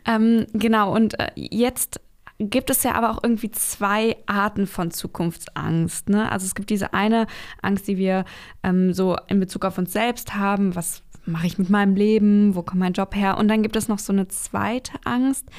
Ähm, 0.06 0.46
genau, 0.54 0.96
und 0.96 1.20
äh, 1.20 1.32
jetzt 1.36 2.00
gibt 2.38 2.70
es 2.70 2.84
ja 2.84 2.94
aber 2.94 3.10
auch 3.10 3.24
irgendwie 3.24 3.50
zwei 3.50 4.18
Arten 4.28 4.68
von 4.68 4.92
Zukunftsangst. 4.92 6.10
Ne? 6.10 6.32
Also 6.32 6.46
es 6.46 6.54
gibt 6.54 6.70
diese 6.70 6.94
eine 6.94 7.26
Angst, 7.60 7.88
die 7.88 7.98
wir 7.98 8.24
ähm, 8.62 8.94
so 8.94 9.18
in 9.28 9.40
Bezug 9.40 9.66
auf 9.66 9.80
uns 9.80 9.92
selbst 9.94 10.36
haben, 10.36 10.76
was 10.76 11.02
mache 11.26 11.48
ich 11.48 11.58
mit 11.58 11.72
meinem 11.72 11.96
Leben, 11.96 12.54
wo 12.54 12.62
kommt 12.62 12.80
mein 12.80 12.94
Job 12.94 13.16
her? 13.16 13.40
Und 13.40 13.48
dann 13.48 13.64
gibt 13.64 13.76
es 13.76 13.88
noch 13.88 13.98
so 13.98 14.14
eine 14.14 14.28
zweite 14.28 14.92
Angst, 15.06 15.50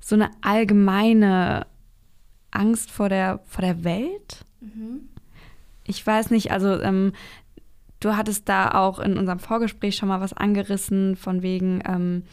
so 0.00 0.14
eine 0.14 0.30
allgemeine 0.40 1.66
Angst 2.50 2.90
vor 2.90 3.10
der, 3.10 3.40
vor 3.44 3.60
der 3.60 3.84
Welt. 3.84 4.46
Mhm. 4.62 5.10
Ich 5.84 6.04
weiß 6.06 6.30
nicht, 6.30 6.52
also 6.52 6.80
ähm, 6.80 7.12
Du 8.02 8.16
hattest 8.16 8.48
da 8.48 8.72
auch 8.72 8.98
in 8.98 9.16
unserem 9.16 9.38
Vorgespräch 9.38 9.94
schon 9.94 10.08
mal 10.08 10.20
was 10.20 10.32
angerissen, 10.32 11.14
von 11.14 11.42
wegen, 11.42 11.80
ähm, 11.86 12.24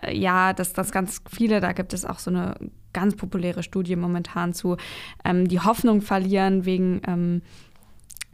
äh, 0.00 0.16
ja, 0.16 0.54
dass 0.54 0.72
das 0.72 0.90
ganz 0.90 1.20
viele, 1.28 1.60
da 1.60 1.72
gibt 1.72 1.92
es 1.92 2.06
auch 2.06 2.18
so 2.18 2.30
eine 2.30 2.54
ganz 2.94 3.14
populäre 3.14 3.62
Studie 3.62 3.94
momentan 3.94 4.54
zu, 4.54 4.78
ähm, 5.22 5.48
die 5.48 5.60
Hoffnung 5.60 6.00
verlieren 6.00 6.64
wegen 6.64 7.02
ähm, 7.06 7.42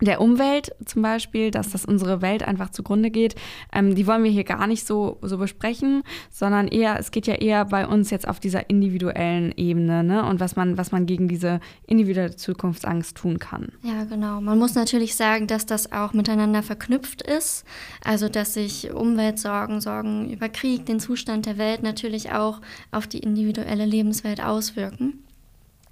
der 0.00 0.20
Umwelt 0.20 0.72
zum 0.84 1.02
Beispiel, 1.02 1.50
dass 1.50 1.70
das 1.70 1.84
unsere 1.84 2.22
Welt 2.22 2.42
einfach 2.42 2.70
zugrunde 2.70 3.10
geht, 3.10 3.34
ähm, 3.72 3.94
die 3.94 4.06
wollen 4.06 4.22
wir 4.22 4.30
hier 4.30 4.44
gar 4.44 4.66
nicht 4.66 4.86
so, 4.86 5.18
so 5.22 5.38
besprechen, 5.38 6.02
sondern 6.30 6.68
eher, 6.68 6.98
es 6.98 7.10
geht 7.10 7.26
ja 7.26 7.34
eher 7.34 7.64
bei 7.64 7.86
uns 7.86 8.10
jetzt 8.10 8.28
auf 8.28 8.38
dieser 8.40 8.70
individuellen 8.70 9.52
Ebene, 9.56 10.04
ne? 10.04 10.24
Und 10.24 10.40
was 10.40 10.56
man, 10.56 10.78
was 10.78 10.92
man 10.92 11.06
gegen 11.06 11.28
diese 11.28 11.60
individuelle 11.86 12.36
Zukunftsangst 12.36 13.16
tun 13.16 13.38
kann. 13.38 13.72
Ja, 13.82 14.04
genau. 14.04 14.40
Man 14.40 14.58
muss 14.58 14.74
natürlich 14.74 15.16
sagen, 15.16 15.46
dass 15.46 15.66
das 15.66 15.92
auch 15.92 16.12
miteinander 16.12 16.62
verknüpft 16.62 17.22
ist. 17.22 17.64
Also, 18.04 18.28
dass 18.28 18.54
sich 18.54 18.92
Umweltsorgen, 18.92 19.80
Sorgen 19.80 20.30
über 20.30 20.48
Krieg, 20.48 20.86
den 20.86 21.00
Zustand 21.00 21.46
der 21.46 21.58
Welt 21.58 21.82
natürlich 21.82 22.32
auch 22.32 22.60
auf 22.92 23.06
die 23.06 23.18
individuelle 23.18 23.84
Lebenswelt 23.84 24.42
auswirken. 24.42 25.24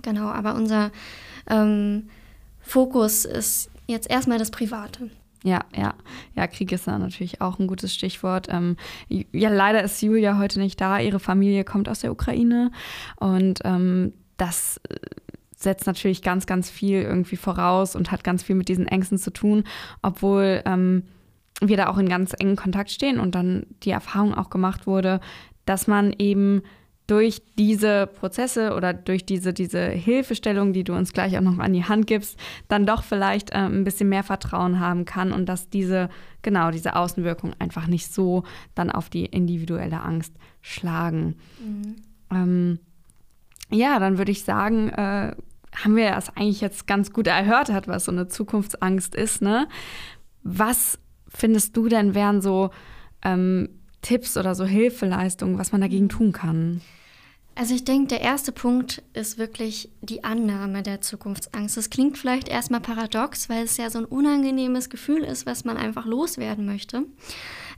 Genau, 0.02 0.28
aber 0.28 0.54
unser 0.54 0.92
ähm, 1.48 2.08
Fokus 2.60 3.24
ist 3.24 3.70
jetzt 3.86 4.10
erstmal 4.10 4.38
das 4.38 4.50
Private. 4.50 5.10
Ja, 5.42 5.64
ja. 5.76 5.94
Ja, 6.34 6.46
Krieg 6.46 6.72
ist 6.72 6.88
da 6.88 6.98
natürlich 6.98 7.40
auch 7.40 7.58
ein 7.58 7.66
gutes 7.66 7.94
Stichwort. 7.94 8.48
Ähm, 8.50 8.76
ja, 9.08 9.48
leider 9.48 9.82
ist 9.82 10.02
Julia 10.02 10.38
heute 10.38 10.58
nicht 10.58 10.80
da. 10.80 10.98
Ihre 10.98 11.20
Familie 11.20 11.64
kommt 11.64 11.88
aus 11.88 12.00
der 12.00 12.10
Ukraine. 12.10 12.72
Und 13.16 13.60
ähm, 13.64 14.12
das 14.38 14.80
äh, 14.88 14.96
setzt 15.56 15.86
natürlich 15.86 16.22
ganz, 16.22 16.46
ganz 16.46 16.68
viel 16.68 17.02
irgendwie 17.02 17.36
voraus 17.36 17.94
und 17.94 18.10
hat 18.10 18.24
ganz 18.24 18.42
viel 18.42 18.56
mit 18.56 18.68
diesen 18.68 18.88
Ängsten 18.88 19.18
zu 19.18 19.30
tun, 19.30 19.64
obwohl 20.02 20.62
ähm, 20.64 21.04
wir 21.60 21.76
da 21.76 21.88
auch 21.88 21.98
in 21.98 22.08
ganz 22.08 22.34
engen 22.38 22.56
Kontakt 22.56 22.90
stehen 22.90 23.18
und 23.18 23.34
dann 23.34 23.66
die 23.82 23.90
Erfahrung 23.90 24.34
auch 24.34 24.50
gemacht 24.50 24.86
wurde, 24.86 25.20
dass 25.64 25.86
man 25.86 26.12
eben 26.18 26.62
durch 27.06 27.42
diese 27.56 28.06
Prozesse 28.08 28.74
oder 28.74 28.92
durch 28.92 29.24
diese, 29.24 29.52
diese 29.52 29.86
Hilfestellung, 29.86 30.72
die 30.72 30.82
du 30.82 30.94
uns 30.94 31.12
gleich 31.12 31.36
auch 31.36 31.42
noch 31.42 31.58
an 31.58 31.72
die 31.72 31.84
Hand 31.84 32.06
gibst, 32.06 32.38
dann 32.68 32.84
doch 32.84 33.04
vielleicht 33.04 33.50
äh, 33.50 33.58
ein 33.58 33.84
bisschen 33.84 34.08
mehr 34.08 34.24
Vertrauen 34.24 34.80
haben 34.80 35.04
kann 35.04 35.32
und 35.32 35.46
dass 35.46 35.68
diese, 35.68 36.08
genau, 36.42 36.70
diese 36.70 36.96
Außenwirkungen 36.96 37.54
einfach 37.60 37.86
nicht 37.86 38.12
so 38.12 38.42
dann 38.74 38.90
auf 38.90 39.08
die 39.08 39.26
individuelle 39.26 40.00
Angst 40.00 40.34
schlagen. 40.62 41.36
Mhm. 41.60 41.96
Ähm, 42.32 42.78
ja, 43.70 43.98
dann 44.00 44.18
würde 44.18 44.32
ich 44.32 44.42
sagen, 44.42 44.88
äh, 44.88 45.34
haben 45.76 45.96
wir 45.96 46.10
das 46.10 46.36
eigentlich 46.36 46.60
jetzt 46.60 46.86
ganz 46.86 47.12
gut 47.12 47.26
erhört 47.26 47.68
was 47.86 48.06
so 48.06 48.12
eine 48.12 48.28
Zukunftsangst 48.28 49.14
ist, 49.14 49.42
ne? 49.42 49.68
Was 50.42 50.98
findest 51.28 51.76
du 51.76 51.88
denn 51.88 52.14
wären 52.14 52.40
so 52.40 52.70
ähm, 53.22 53.68
Tipps 54.06 54.36
oder 54.36 54.54
so 54.54 54.64
Hilfeleistungen, 54.64 55.58
was 55.58 55.72
man 55.72 55.80
dagegen 55.80 56.08
tun 56.08 56.30
kann? 56.30 56.80
Also 57.56 57.74
ich 57.74 57.84
denke, 57.84 58.08
der 58.08 58.20
erste 58.20 58.52
Punkt 58.52 59.02
ist 59.14 59.36
wirklich 59.36 59.88
die 60.00 60.22
Annahme 60.22 60.84
der 60.84 61.00
Zukunftsangst. 61.00 61.76
Das 61.76 61.90
klingt 61.90 62.16
vielleicht 62.16 62.48
erstmal 62.48 62.80
paradox, 62.80 63.48
weil 63.48 63.64
es 63.64 63.78
ja 63.78 63.90
so 63.90 63.98
ein 63.98 64.04
unangenehmes 64.04 64.90
Gefühl 64.90 65.24
ist, 65.24 65.44
was 65.44 65.64
man 65.64 65.76
einfach 65.76 66.06
loswerden 66.06 66.66
möchte. 66.66 67.02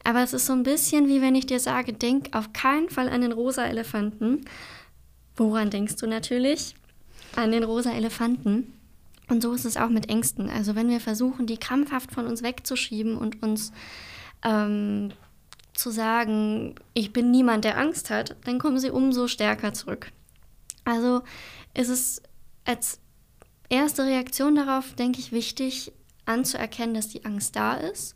Aber 0.04 0.22
es 0.22 0.34
ist 0.34 0.44
so 0.44 0.52
ein 0.52 0.64
bisschen 0.64 1.08
wie 1.08 1.22
wenn 1.22 1.34
ich 1.34 1.46
dir 1.46 1.60
sage, 1.60 1.94
denk 1.94 2.36
auf 2.36 2.52
keinen 2.52 2.90
Fall 2.90 3.08
an 3.08 3.22
den 3.22 3.32
rosa 3.32 3.64
Elefanten. 3.64 4.44
Woran 5.34 5.70
denkst 5.70 5.96
du 5.96 6.06
natürlich? 6.06 6.74
An 7.36 7.52
den 7.52 7.64
rosa 7.64 7.92
Elefanten. 7.92 8.74
Und 9.28 9.42
so 9.42 9.54
ist 9.54 9.64
es 9.64 9.78
auch 9.78 9.88
mit 9.88 10.10
Ängsten. 10.10 10.50
Also 10.50 10.74
wenn 10.74 10.90
wir 10.90 11.00
versuchen, 11.00 11.46
die 11.46 11.56
krampfhaft 11.56 12.12
von 12.12 12.26
uns 12.26 12.42
wegzuschieben 12.42 13.16
und 13.16 13.42
uns 13.42 13.72
ähm, 14.44 15.12
zu 15.78 15.90
sagen, 15.90 16.74
ich 16.92 17.12
bin 17.12 17.30
niemand, 17.30 17.64
der 17.64 17.78
Angst 17.78 18.10
hat, 18.10 18.34
dann 18.44 18.58
kommen 18.58 18.80
sie 18.80 18.90
umso 18.90 19.28
stärker 19.28 19.72
zurück. 19.72 20.10
Also 20.84 21.22
ist 21.72 21.88
es 21.88 22.20
als 22.64 22.98
erste 23.68 24.04
Reaktion 24.04 24.56
darauf, 24.56 24.94
denke 24.94 25.20
ich, 25.20 25.30
wichtig 25.30 25.92
anzuerkennen, 26.26 26.94
dass 26.94 27.08
die 27.08 27.24
Angst 27.24 27.54
da 27.54 27.74
ist 27.74 28.14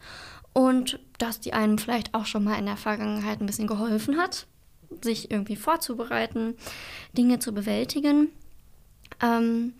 und 0.52 0.98
dass 1.18 1.38
die 1.38 1.52
einem 1.52 1.78
vielleicht 1.78 2.14
auch 2.14 2.26
schon 2.26 2.42
mal 2.42 2.58
in 2.58 2.66
der 2.66 2.76
Vergangenheit 2.76 3.40
ein 3.40 3.46
bisschen 3.46 3.68
geholfen 3.68 4.18
hat, 4.18 4.48
sich 5.00 5.30
irgendwie 5.30 5.56
vorzubereiten, 5.56 6.56
Dinge 7.16 7.38
zu 7.38 7.52
bewältigen. 7.52 8.30
Ähm, 9.22 9.74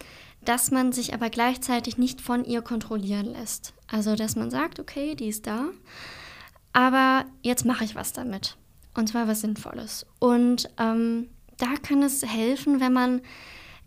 dass 0.45 0.71
man 0.71 0.93
sich 0.93 1.15
aber 1.15 1.31
gleichzeitig 1.31 1.99
nicht 1.99 2.21
von 2.21 2.45
ihr 2.45 2.63
kontrollieren 2.63 3.27
lässt. 3.27 3.75
Also 3.87 4.17
dass 4.17 4.35
man 4.35 4.51
sagt, 4.51 4.81
okay, 4.81 5.15
die 5.15 5.29
ist 5.29 5.47
da 5.47 5.67
aber 6.73 7.27
jetzt 7.43 7.65
mache 7.65 7.85
ich 7.85 7.95
was 7.95 8.13
damit. 8.13 8.57
Und 8.95 9.09
zwar 9.09 9.29
was 9.29 9.41
Sinnvolles. 9.41 10.07
Und 10.19 10.69
ähm, 10.79 11.29
da 11.57 11.75
kann 11.83 12.03
es 12.03 12.25
helfen, 12.25 12.81
wenn 12.81 12.93
man 12.93 13.23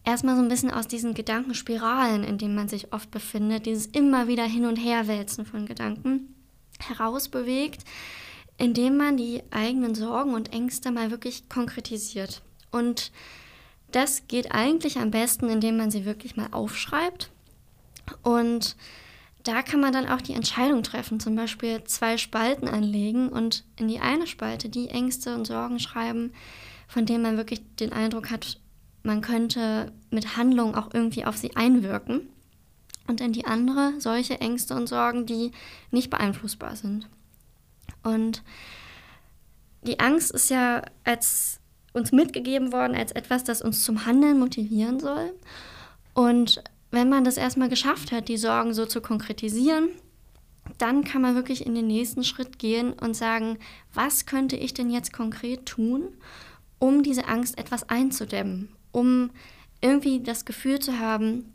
erstmal 0.04 0.36
so 0.36 0.42
ein 0.42 0.48
bisschen 0.48 0.72
aus 0.72 0.88
diesen 0.88 1.13
Gedankenspiralen, 1.13 2.24
in 2.24 2.38
denen 2.38 2.56
man 2.56 2.70
sich 2.70 2.94
oft 2.94 3.12
befindet, 3.12 3.65
dieses 3.65 3.88
immer 3.88 4.27
wieder 4.27 4.46
hin 4.46 4.65
und 4.65 4.77
her 4.77 5.08
wälzen 5.08 5.46
von 5.46 5.65
Gedanken, 5.65 6.36
herausbewegt, 6.80 7.84
indem 8.58 8.98
man 8.98 9.18
die 9.18 9.44
eigenen 9.51 9.96
Sorgen 9.96 10.34
und 10.34 10.54
Ängste 10.54 10.92
mal 10.92 11.12
wirklich 11.12 11.50
konkretisiert. 11.50 12.42
Und 12.72 13.12
das 13.92 14.27
geht 14.27 14.51
eigentlich 14.51 14.98
am 14.98 15.12
besten, 15.12 15.50
indem 15.50 15.77
man 15.77 15.92
sie 15.92 16.06
wirklich 16.06 16.36
mal 16.36 16.50
aufschreibt 16.51 17.32
und 18.24 18.75
da 19.46 19.62
kann 19.62 19.80
man 19.80 19.94
dann 19.94 20.10
auch 20.10 20.22
die 20.22 20.34
Entscheidung 20.34 20.82
treffen, 20.82 21.20
zum 21.20 21.36
Beispiel 21.36 21.84
zwei 21.84 22.18
Spalten 22.18 22.68
anlegen 22.68 23.30
und 23.30 23.64
in 23.78 23.88
die 23.88 24.00
eine 24.00 24.25
Spalte 24.25 24.70
die 24.70 24.90
Ängste 24.90 25.36
und 25.36 25.46
Sorgen 25.46 25.80
schreiben, 25.80 26.34
von 26.88 27.06
denen 27.06 27.22
man 27.22 27.38
wirklich 27.38 27.62
den 27.80 27.94
Eindruck 27.94 28.32
hat, 28.32 28.60
man 29.04 29.22
könnte 29.22 29.92
mit 30.10 30.36
Handlung 30.36 30.75
auch 30.75 30.94
irgendwie 30.94 31.25
auf 31.25 31.38
sie 31.38 31.56
einwirken. 31.56 32.28
Und 33.08 33.22
in 33.22 33.34
die 33.34 33.46
andere 33.46 33.94
solche 34.00 34.42
Ängste 34.42 34.75
und 34.75 34.88
Sorgen, 34.88 35.28
die 35.28 35.52
nicht 35.92 36.10
beeinflussbar 36.10 36.75
sind. 36.75 37.08
Und 38.02 38.42
die 39.84 40.00
Angst 40.00 40.32
ist 40.32 40.50
ja 40.50 40.82
als 41.04 41.60
uns 41.94 42.12
mitgegeben 42.12 42.74
worden 42.74 42.96
als 42.96 43.12
etwas, 43.12 43.44
das 43.44 43.62
uns 43.62 43.84
zum 43.84 44.08
Handeln 44.08 44.40
motivieren 44.40 45.00
soll. 45.00 45.34
Und 46.16 46.64
wenn 46.96 47.10
man 47.10 47.24
das 47.24 47.38
erstmal 47.38 47.70
geschafft 47.70 48.12
hat, 48.12 48.28
die 48.28 48.38
Sorgen 48.38 48.74
so 48.74 48.86
zu 48.86 49.02
konkretisieren, 49.02 49.90
dann 50.78 51.04
kann 51.04 51.22
man 51.22 51.36
wirklich 51.36 51.66
in 51.66 51.75
den 51.75 51.88
nächsten 51.88 52.24
Schritt 52.24 52.60
gehen 52.60 52.94
und 52.94 53.16
sagen, 53.16 53.58
was 53.94 54.25
könnte 54.25 54.56
ich 54.56 54.74
denn 54.74 54.90
jetzt 54.90 55.14
konkret 55.14 55.66
tun, 55.66 56.08
um 56.80 57.04
diese 57.04 57.28
Angst 57.28 57.58
etwas 57.58 57.90
einzudämmen, 57.90 58.70
um 58.92 59.30
irgendwie 59.82 60.22
das 60.22 60.46
Gefühl 60.46 60.80
zu 60.80 61.00
haben, 61.00 61.54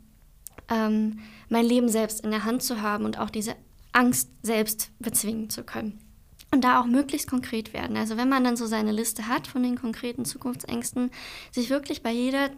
ähm, 0.69 1.19
mein 1.49 1.65
Leben 1.65 1.89
selbst 1.89 2.21
in 2.21 2.31
der 2.31 2.45
Hand 2.45 2.63
zu 2.63 2.81
haben 2.81 3.05
und 3.05 3.19
auch 3.19 3.29
diese 3.29 3.55
Angst 3.91 4.29
selbst 4.41 4.91
bezwingen 4.99 5.49
zu 5.49 5.63
können. 5.63 5.99
Und 6.53 6.63
da 6.63 6.81
auch 6.81 6.85
möglichst 6.85 7.29
konkret 7.29 7.73
werden. 7.73 7.95
Also 7.95 8.17
wenn 8.17 8.27
man 8.27 8.43
dann 8.43 8.57
so 8.57 8.65
seine 8.65 8.91
Liste 8.91 9.27
hat 9.27 9.47
von 9.47 9.63
den 9.63 9.77
konkreten 9.77 10.25
Zukunftsängsten, 10.25 11.11
sich 11.51 11.69
wirklich 11.69 12.03
bei 12.03 12.11
jeder 12.11 12.49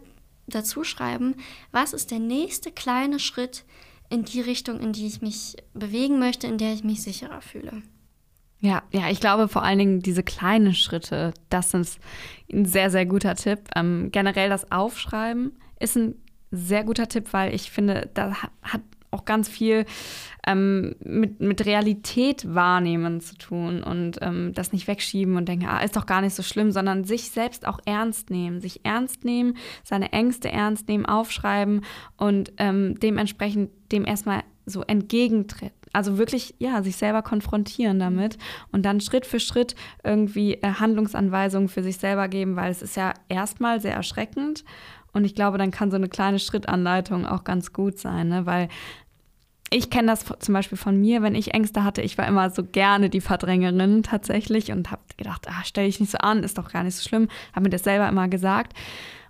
dazu 0.46 0.84
schreiben, 0.84 1.36
was 1.72 1.92
ist 1.92 2.10
der 2.10 2.18
nächste 2.18 2.70
kleine 2.70 3.18
Schritt 3.18 3.64
in 4.10 4.24
die 4.24 4.40
Richtung, 4.40 4.80
in 4.80 4.92
die 4.92 5.06
ich 5.06 5.22
mich 5.22 5.56
bewegen 5.72 6.18
möchte, 6.18 6.46
in 6.46 6.58
der 6.58 6.72
ich 6.72 6.84
mich 6.84 7.02
sicherer 7.02 7.40
fühle. 7.40 7.82
Ja, 8.60 8.82
ja, 8.92 9.10
ich 9.10 9.20
glaube 9.20 9.48
vor 9.48 9.62
allen 9.62 9.78
Dingen 9.78 10.00
diese 10.00 10.22
kleinen 10.22 10.74
Schritte, 10.74 11.34
das 11.50 11.74
ist 11.74 11.98
ein 12.50 12.64
sehr, 12.64 12.90
sehr 12.90 13.04
guter 13.04 13.34
Tipp. 13.34 13.60
Ähm, 13.76 14.08
generell 14.10 14.48
das 14.48 14.70
Aufschreiben 14.72 15.58
ist 15.80 15.96
ein 15.96 16.14
sehr 16.50 16.84
guter 16.84 17.08
Tipp, 17.08 17.32
weil 17.32 17.54
ich 17.54 17.70
finde, 17.70 18.10
da 18.14 18.34
hat 18.62 18.80
auch 19.14 19.24
ganz 19.24 19.48
viel 19.48 19.86
ähm, 20.46 20.96
mit, 21.02 21.40
mit 21.40 21.64
Realität 21.64 22.54
wahrnehmen 22.54 23.20
zu 23.20 23.36
tun 23.36 23.82
und 23.82 24.18
ähm, 24.20 24.52
das 24.54 24.72
nicht 24.72 24.86
wegschieben 24.86 25.36
und 25.36 25.48
denken, 25.48 25.66
ah, 25.66 25.80
ist 25.80 25.96
doch 25.96 26.06
gar 26.06 26.20
nicht 26.20 26.34
so 26.34 26.42
schlimm, 26.42 26.70
sondern 26.70 27.04
sich 27.04 27.30
selbst 27.30 27.66
auch 27.66 27.80
ernst 27.86 28.30
nehmen, 28.30 28.60
sich 28.60 28.84
ernst 28.84 29.24
nehmen, 29.24 29.56
seine 29.84 30.12
Ängste 30.12 30.50
ernst 30.50 30.88
nehmen, 30.88 31.06
aufschreiben 31.06 31.82
und 32.16 32.52
ähm, 32.58 32.98
dementsprechend 33.00 33.70
dem 33.92 34.04
erstmal 34.04 34.42
so 34.66 34.82
entgegentreten. 34.82 35.74
Also 35.92 36.18
wirklich, 36.18 36.56
ja, 36.58 36.82
sich 36.82 36.96
selber 36.96 37.22
konfrontieren 37.22 38.00
damit 38.00 38.36
und 38.72 38.84
dann 38.84 39.00
Schritt 39.00 39.26
für 39.26 39.38
Schritt 39.38 39.76
irgendwie 40.02 40.54
äh, 40.54 40.72
Handlungsanweisungen 40.80 41.68
für 41.68 41.82
sich 41.82 41.98
selber 41.98 42.28
geben, 42.28 42.56
weil 42.56 42.70
es 42.70 42.82
ist 42.82 42.96
ja 42.96 43.14
erstmal 43.28 43.80
sehr 43.80 43.94
erschreckend 43.94 44.64
und 45.14 45.24
ich 45.24 45.36
glaube, 45.36 45.58
dann 45.58 45.70
kann 45.70 45.92
so 45.92 45.96
eine 45.96 46.08
kleine 46.08 46.40
Schrittanleitung 46.40 47.24
auch 47.24 47.44
ganz 47.44 47.72
gut 47.72 47.98
sein, 47.98 48.28
ne? 48.28 48.46
weil 48.46 48.68
ich 49.74 49.90
kenne 49.90 50.08
das 50.08 50.24
zum 50.38 50.54
Beispiel 50.54 50.78
von 50.78 51.00
mir, 51.00 51.22
wenn 51.22 51.34
ich 51.34 51.52
Ängste 51.52 51.82
hatte, 51.82 52.00
ich 52.00 52.16
war 52.16 52.28
immer 52.28 52.48
so 52.50 52.62
gerne 52.62 53.10
die 53.10 53.20
Verdrängerin 53.20 54.04
tatsächlich 54.04 54.70
und 54.70 54.92
habe 54.92 55.02
gedacht, 55.16 55.48
ah, 55.48 55.62
stell 55.64 55.86
dich 55.86 55.98
nicht 55.98 56.12
so 56.12 56.18
an, 56.18 56.44
ist 56.44 56.58
doch 56.58 56.70
gar 56.70 56.84
nicht 56.84 56.94
so 56.94 57.08
schlimm, 57.08 57.28
habe 57.52 57.64
mir 57.64 57.70
das 57.70 57.82
selber 57.82 58.08
immer 58.08 58.28
gesagt 58.28 58.72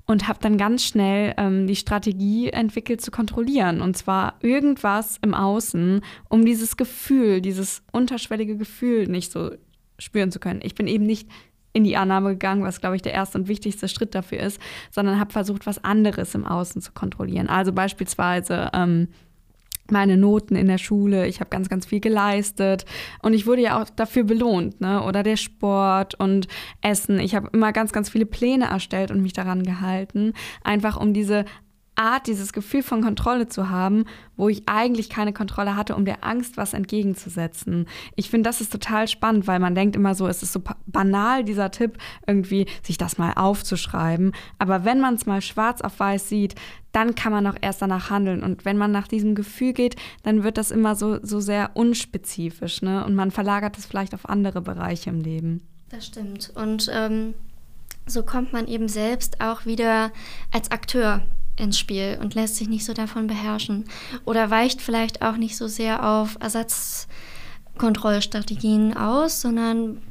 und 0.06 0.28
habe 0.28 0.38
dann 0.42 0.58
ganz 0.58 0.84
schnell 0.84 1.32
ähm, 1.38 1.66
die 1.66 1.76
Strategie 1.76 2.50
entwickelt 2.50 3.00
zu 3.00 3.10
kontrollieren 3.10 3.80
und 3.80 3.96
zwar 3.96 4.34
irgendwas 4.40 5.18
im 5.22 5.32
Außen, 5.32 6.02
um 6.28 6.44
dieses 6.44 6.76
Gefühl, 6.76 7.40
dieses 7.40 7.82
unterschwellige 7.90 8.58
Gefühl 8.58 9.06
nicht 9.06 9.32
so 9.32 9.52
spüren 9.98 10.30
zu 10.30 10.40
können. 10.40 10.60
Ich 10.62 10.74
bin 10.74 10.86
eben 10.86 11.06
nicht 11.06 11.26
in 11.72 11.84
die 11.84 11.96
Annahme 11.96 12.30
gegangen, 12.30 12.62
was, 12.62 12.80
glaube 12.80 12.96
ich, 12.96 13.02
der 13.02 13.14
erste 13.14 13.38
und 13.38 13.48
wichtigste 13.48 13.88
Schritt 13.88 14.14
dafür 14.14 14.40
ist, 14.40 14.60
sondern 14.90 15.18
habe 15.18 15.32
versucht, 15.32 15.64
was 15.64 15.82
anderes 15.82 16.34
im 16.34 16.46
Außen 16.46 16.82
zu 16.82 16.92
kontrollieren. 16.92 17.48
Also 17.48 17.72
beispielsweise 17.72 18.70
ähm, 18.74 19.08
meine 19.90 20.16
Noten 20.16 20.56
in 20.56 20.66
der 20.66 20.78
Schule, 20.78 21.26
ich 21.26 21.40
habe 21.40 21.50
ganz, 21.50 21.68
ganz 21.68 21.86
viel 21.86 22.00
geleistet 22.00 22.84
und 23.22 23.34
ich 23.34 23.46
wurde 23.46 23.62
ja 23.62 23.80
auch 23.80 23.88
dafür 23.90 24.24
belohnt, 24.24 24.80
ne? 24.80 25.02
Oder 25.02 25.22
der 25.22 25.36
Sport 25.36 26.14
und 26.14 26.48
Essen. 26.80 27.18
Ich 27.18 27.34
habe 27.34 27.48
immer 27.52 27.72
ganz, 27.72 27.92
ganz 27.92 28.08
viele 28.08 28.26
Pläne 28.26 28.66
erstellt 28.66 29.10
und 29.10 29.22
mich 29.22 29.32
daran 29.32 29.62
gehalten, 29.62 30.32
einfach 30.62 30.98
um 30.98 31.12
diese 31.12 31.44
Art, 31.96 32.26
dieses 32.26 32.52
Gefühl 32.52 32.82
von 32.82 33.02
Kontrolle 33.02 33.48
zu 33.48 33.70
haben, 33.70 34.04
wo 34.36 34.48
ich 34.48 34.62
eigentlich 34.66 35.10
keine 35.10 35.32
Kontrolle 35.32 35.76
hatte, 35.76 35.94
um 35.94 36.04
der 36.04 36.24
Angst 36.24 36.56
was 36.56 36.74
entgegenzusetzen. 36.74 37.86
Ich 38.16 38.30
finde, 38.30 38.48
das 38.48 38.60
ist 38.60 38.72
total 38.72 39.08
spannend, 39.08 39.46
weil 39.46 39.60
man 39.60 39.74
denkt 39.74 39.96
immer 39.96 40.14
so, 40.14 40.26
es 40.26 40.42
ist 40.42 40.52
so 40.52 40.62
banal, 40.86 41.44
dieser 41.44 41.70
Tipp, 41.70 41.98
irgendwie 42.26 42.66
sich 42.82 42.98
das 42.98 43.18
mal 43.18 43.32
aufzuschreiben. 43.34 44.32
Aber 44.58 44.84
wenn 44.84 45.00
man 45.00 45.14
es 45.14 45.26
mal 45.26 45.40
schwarz 45.40 45.80
auf 45.80 45.98
weiß 46.00 46.28
sieht, 46.28 46.54
dann 46.92 47.14
kann 47.14 47.32
man 47.32 47.46
auch 47.46 47.56
erst 47.60 47.82
danach 47.82 48.10
handeln. 48.10 48.42
Und 48.42 48.64
wenn 48.64 48.78
man 48.78 48.92
nach 48.92 49.08
diesem 49.08 49.34
Gefühl 49.34 49.72
geht, 49.72 49.96
dann 50.22 50.44
wird 50.44 50.58
das 50.58 50.70
immer 50.70 50.94
so, 50.94 51.18
so 51.22 51.40
sehr 51.40 51.72
unspezifisch. 51.74 52.82
Ne? 52.82 53.04
Und 53.04 53.14
man 53.14 53.30
verlagert 53.30 53.76
es 53.78 53.86
vielleicht 53.86 54.14
auf 54.14 54.28
andere 54.28 54.60
Bereiche 54.60 55.10
im 55.10 55.20
Leben. 55.20 55.62
Das 55.88 56.06
stimmt. 56.06 56.52
Und 56.54 56.90
ähm, 56.92 57.34
so 58.06 58.22
kommt 58.22 58.52
man 58.52 58.66
eben 58.68 58.88
selbst 58.88 59.40
auch 59.40 59.66
wieder 59.66 60.12
als 60.52 60.70
Akteur 60.70 61.22
ins 61.56 61.78
Spiel 61.78 62.18
und 62.20 62.34
lässt 62.34 62.56
sich 62.56 62.68
nicht 62.68 62.84
so 62.84 62.92
davon 62.92 63.26
beherrschen 63.26 63.84
oder 64.24 64.50
weicht 64.50 64.82
vielleicht 64.82 65.22
auch 65.22 65.36
nicht 65.36 65.56
so 65.56 65.68
sehr 65.68 66.06
auf 66.06 66.36
Ersatzkontrollstrategien 66.40 68.96
aus, 68.96 69.40
sondern 69.40 70.02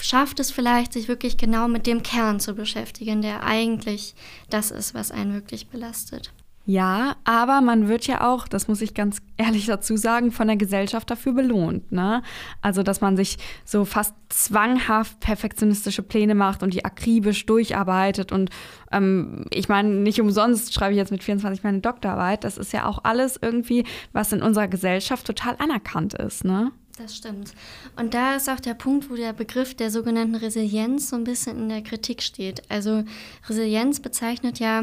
schafft 0.00 0.40
es 0.40 0.50
vielleicht, 0.50 0.92
sich 0.92 1.08
wirklich 1.08 1.36
genau 1.36 1.68
mit 1.68 1.86
dem 1.86 2.02
Kern 2.02 2.40
zu 2.40 2.54
beschäftigen, 2.54 3.22
der 3.22 3.44
eigentlich 3.44 4.14
das 4.50 4.70
ist, 4.70 4.94
was 4.94 5.10
einen 5.10 5.32
wirklich 5.32 5.68
belastet. 5.68 6.32
Ja, 6.68 7.14
aber 7.22 7.60
man 7.60 7.86
wird 7.86 8.08
ja 8.08 8.28
auch, 8.28 8.48
das 8.48 8.66
muss 8.66 8.80
ich 8.80 8.92
ganz 8.92 9.18
ehrlich 9.36 9.66
dazu 9.66 9.96
sagen, 9.96 10.32
von 10.32 10.48
der 10.48 10.56
Gesellschaft 10.56 11.08
dafür 11.08 11.32
belohnt. 11.32 11.92
Ne? 11.92 12.22
Also, 12.60 12.82
dass 12.82 13.00
man 13.00 13.16
sich 13.16 13.36
so 13.64 13.84
fast 13.84 14.14
zwanghaft 14.30 15.20
perfektionistische 15.20 16.02
Pläne 16.02 16.34
macht 16.34 16.64
und 16.64 16.74
die 16.74 16.84
akribisch 16.84 17.46
durcharbeitet. 17.46 18.32
Und 18.32 18.50
ähm, 18.90 19.44
ich 19.50 19.68
meine, 19.68 19.90
nicht 19.90 20.20
umsonst 20.20 20.74
schreibe 20.74 20.92
ich 20.92 20.98
jetzt 20.98 21.12
mit 21.12 21.22
24 21.22 21.62
meine 21.62 21.78
Doktorarbeit. 21.78 22.42
Das 22.42 22.58
ist 22.58 22.72
ja 22.72 22.86
auch 22.86 22.98
alles 23.04 23.38
irgendwie, 23.40 23.84
was 24.12 24.32
in 24.32 24.42
unserer 24.42 24.66
Gesellschaft 24.66 25.24
total 25.24 25.54
anerkannt 25.58 26.14
ist. 26.14 26.44
Ne? 26.44 26.72
Das 26.98 27.14
stimmt. 27.14 27.52
Und 27.96 28.12
da 28.12 28.34
ist 28.34 28.50
auch 28.50 28.58
der 28.58 28.74
Punkt, 28.74 29.08
wo 29.08 29.14
der 29.14 29.32
Begriff 29.32 29.76
der 29.76 29.92
sogenannten 29.92 30.34
Resilienz 30.34 31.10
so 31.10 31.16
ein 31.16 31.24
bisschen 31.24 31.58
in 31.58 31.68
der 31.68 31.82
Kritik 31.82 32.22
steht. 32.22 32.68
Also 32.68 33.04
Resilienz 33.48 34.00
bezeichnet 34.00 34.58
ja 34.58 34.82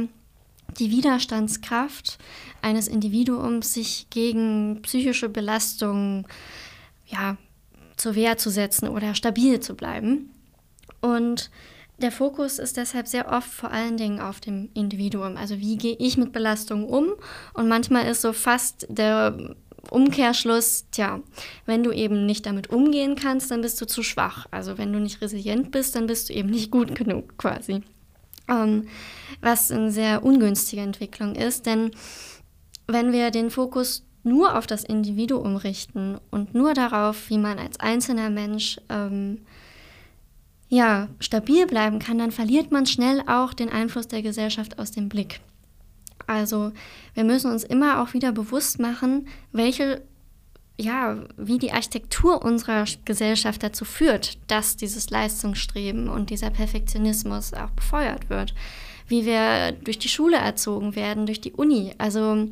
die 0.79 0.91
Widerstandskraft 0.91 2.17
eines 2.61 2.87
Individuums, 2.87 3.73
sich 3.73 4.07
gegen 4.09 4.81
psychische 4.81 5.29
Belastungen 5.29 6.25
ja, 7.07 7.37
zur 7.97 8.15
Wehr 8.15 8.37
zu 8.37 8.49
setzen 8.49 8.87
oder 8.87 9.15
stabil 9.15 9.59
zu 9.59 9.75
bleiben. 9.75 10.31
Und 11.01 11.51
der 12.01 12.11
Fokus 12.11 12.59
ist 12.59 12.77
deshalb 12.77 13.07
sehr 13.07 13.31
oft 13.31 13.49
vor 13.49 13.71
allen 13.71 13.97
Dingen 13.97 14.19
auf 14.19 14.39
dem 14.39 14.69
Individuum. 14.73 15.37
Also 15.37 15.59
wie 15.59 15.77
gehe 15.77 15.95
ich 15.99 16.17
mit 16.17 16.33
Belastungen 16.33 16.85
um? 16.85 17.13
Und 17.53 17.67
manchmal 17.67 18.07
ist 18.07 18.21
so 18.21 18.33
fast 18.33 18.87
der 18.89 19.55
Umkehrschluss, 19.89 20.85
tja, 20.91 21.21
wenn 21.65 21.83
du 21.83 21.91
eben 21.91 22.25
nicht 22.25 22.45
damit 22.45 22.69
umgehen 22.69 23.15
kannst, 23.15 23.51
dann 23.51 23.61
bist 23.61 23.79
du 23.79 23.85
zu 23.85 24.01
schwach. 24.01 24.47
Also 24.49 24.77
wenn 24.77 24.91
du 24.91 24.99
nicht 24.99 25.21
resilient 25.21 25.71
bist, 25.71 25.95
dann 25.95 26.07
bist 26.07 26.29
du 26.29 26.33
eben 26.33 26.49
nicht 26.49 26.71
gut 26.71 26.95
genug 26.95 27.37
quasi. 27.37 27.83
Ähm, 28.47 28.87
was 29.41 29.71
eine 29.71 29.91
sehr 29.91 30.23
ungünstige 30.23 30.81
Entwicklung 30.81 31.35
ist, 31.35 31.65
denn 31.65 31.91
wenn 32.87 33.11
wir 33.11 33.31
den 33.31 33.49
Fokus 33.49 34.05
nur 34.23 34.57
auf 34.57 34.67
das 34.67 34.83
Individuum 34.83 35.55
richten 35.55 36.17
und 36.31 36.53
nur 36.53 36.73
darauf, 36.73 37.29
wie 37.29 37.37
man 37.37 37.59
als 37.59 37.79
einzelner 37.79 38.29
Mensch 38.29 38.79
ähm, 38.89 39.39
ja, 40.69 41.09
stabil 41.19 41.67
bleiben 41.67 41.99
kann, 41.99 42.17
dann 42.17 42.31
verliert 42.31 42.71
man 42.71 42.85
schnell 42.85 43.21
auch 43.27 43.53
den 43.53 43.69
Einfluss 43.69 44.07
der 44.07 44.21
Gesellschaft 44.21 44.79
aus 44.79 44.91
dem 44.91 45.09
Blick. 45.09 45.39
Also 46.25 46.71
wir 47.13 47.23
müssen 47.23 47.51
uns 47.51 47.63
immer 47.63 48.01
auch 48.01 48.13
wieder 48.13 48.31
bewusst 48.31 48.79
machen, 48.79 49.27
welche 49.51 50.01
ja, 50.77 51.23
wie 51.37 51.59
die 51.59 51.71
Architektur 51.71 52.43
unserer 52.43 52.85
Gesellschaft 53.05 53.61
dazu 53.61 53.85
führt, 53.85 54.37
dass 54.47 54.75
dieses 54.75 55.09
Leistungsstreben 55.09 56.09
und 56.09 56.29
dieser 56.29 56.49
Perfektionismus 56.49 57.53
auch 57.53 57.69
befeuert 57.71 58.29
wird. 58.29 58.55
Wie 59.07 59.25
wir 59.25 59.73
durch 59.73 59.99
die 59.99 60.09
Schule 60.09 60.37
erzogen 60.37 60.95
werden, 60.95 61.25
durch 61.25 61.41
die 61.41 61.51
Uni. 61.51 61.93
Also 61.99 62.47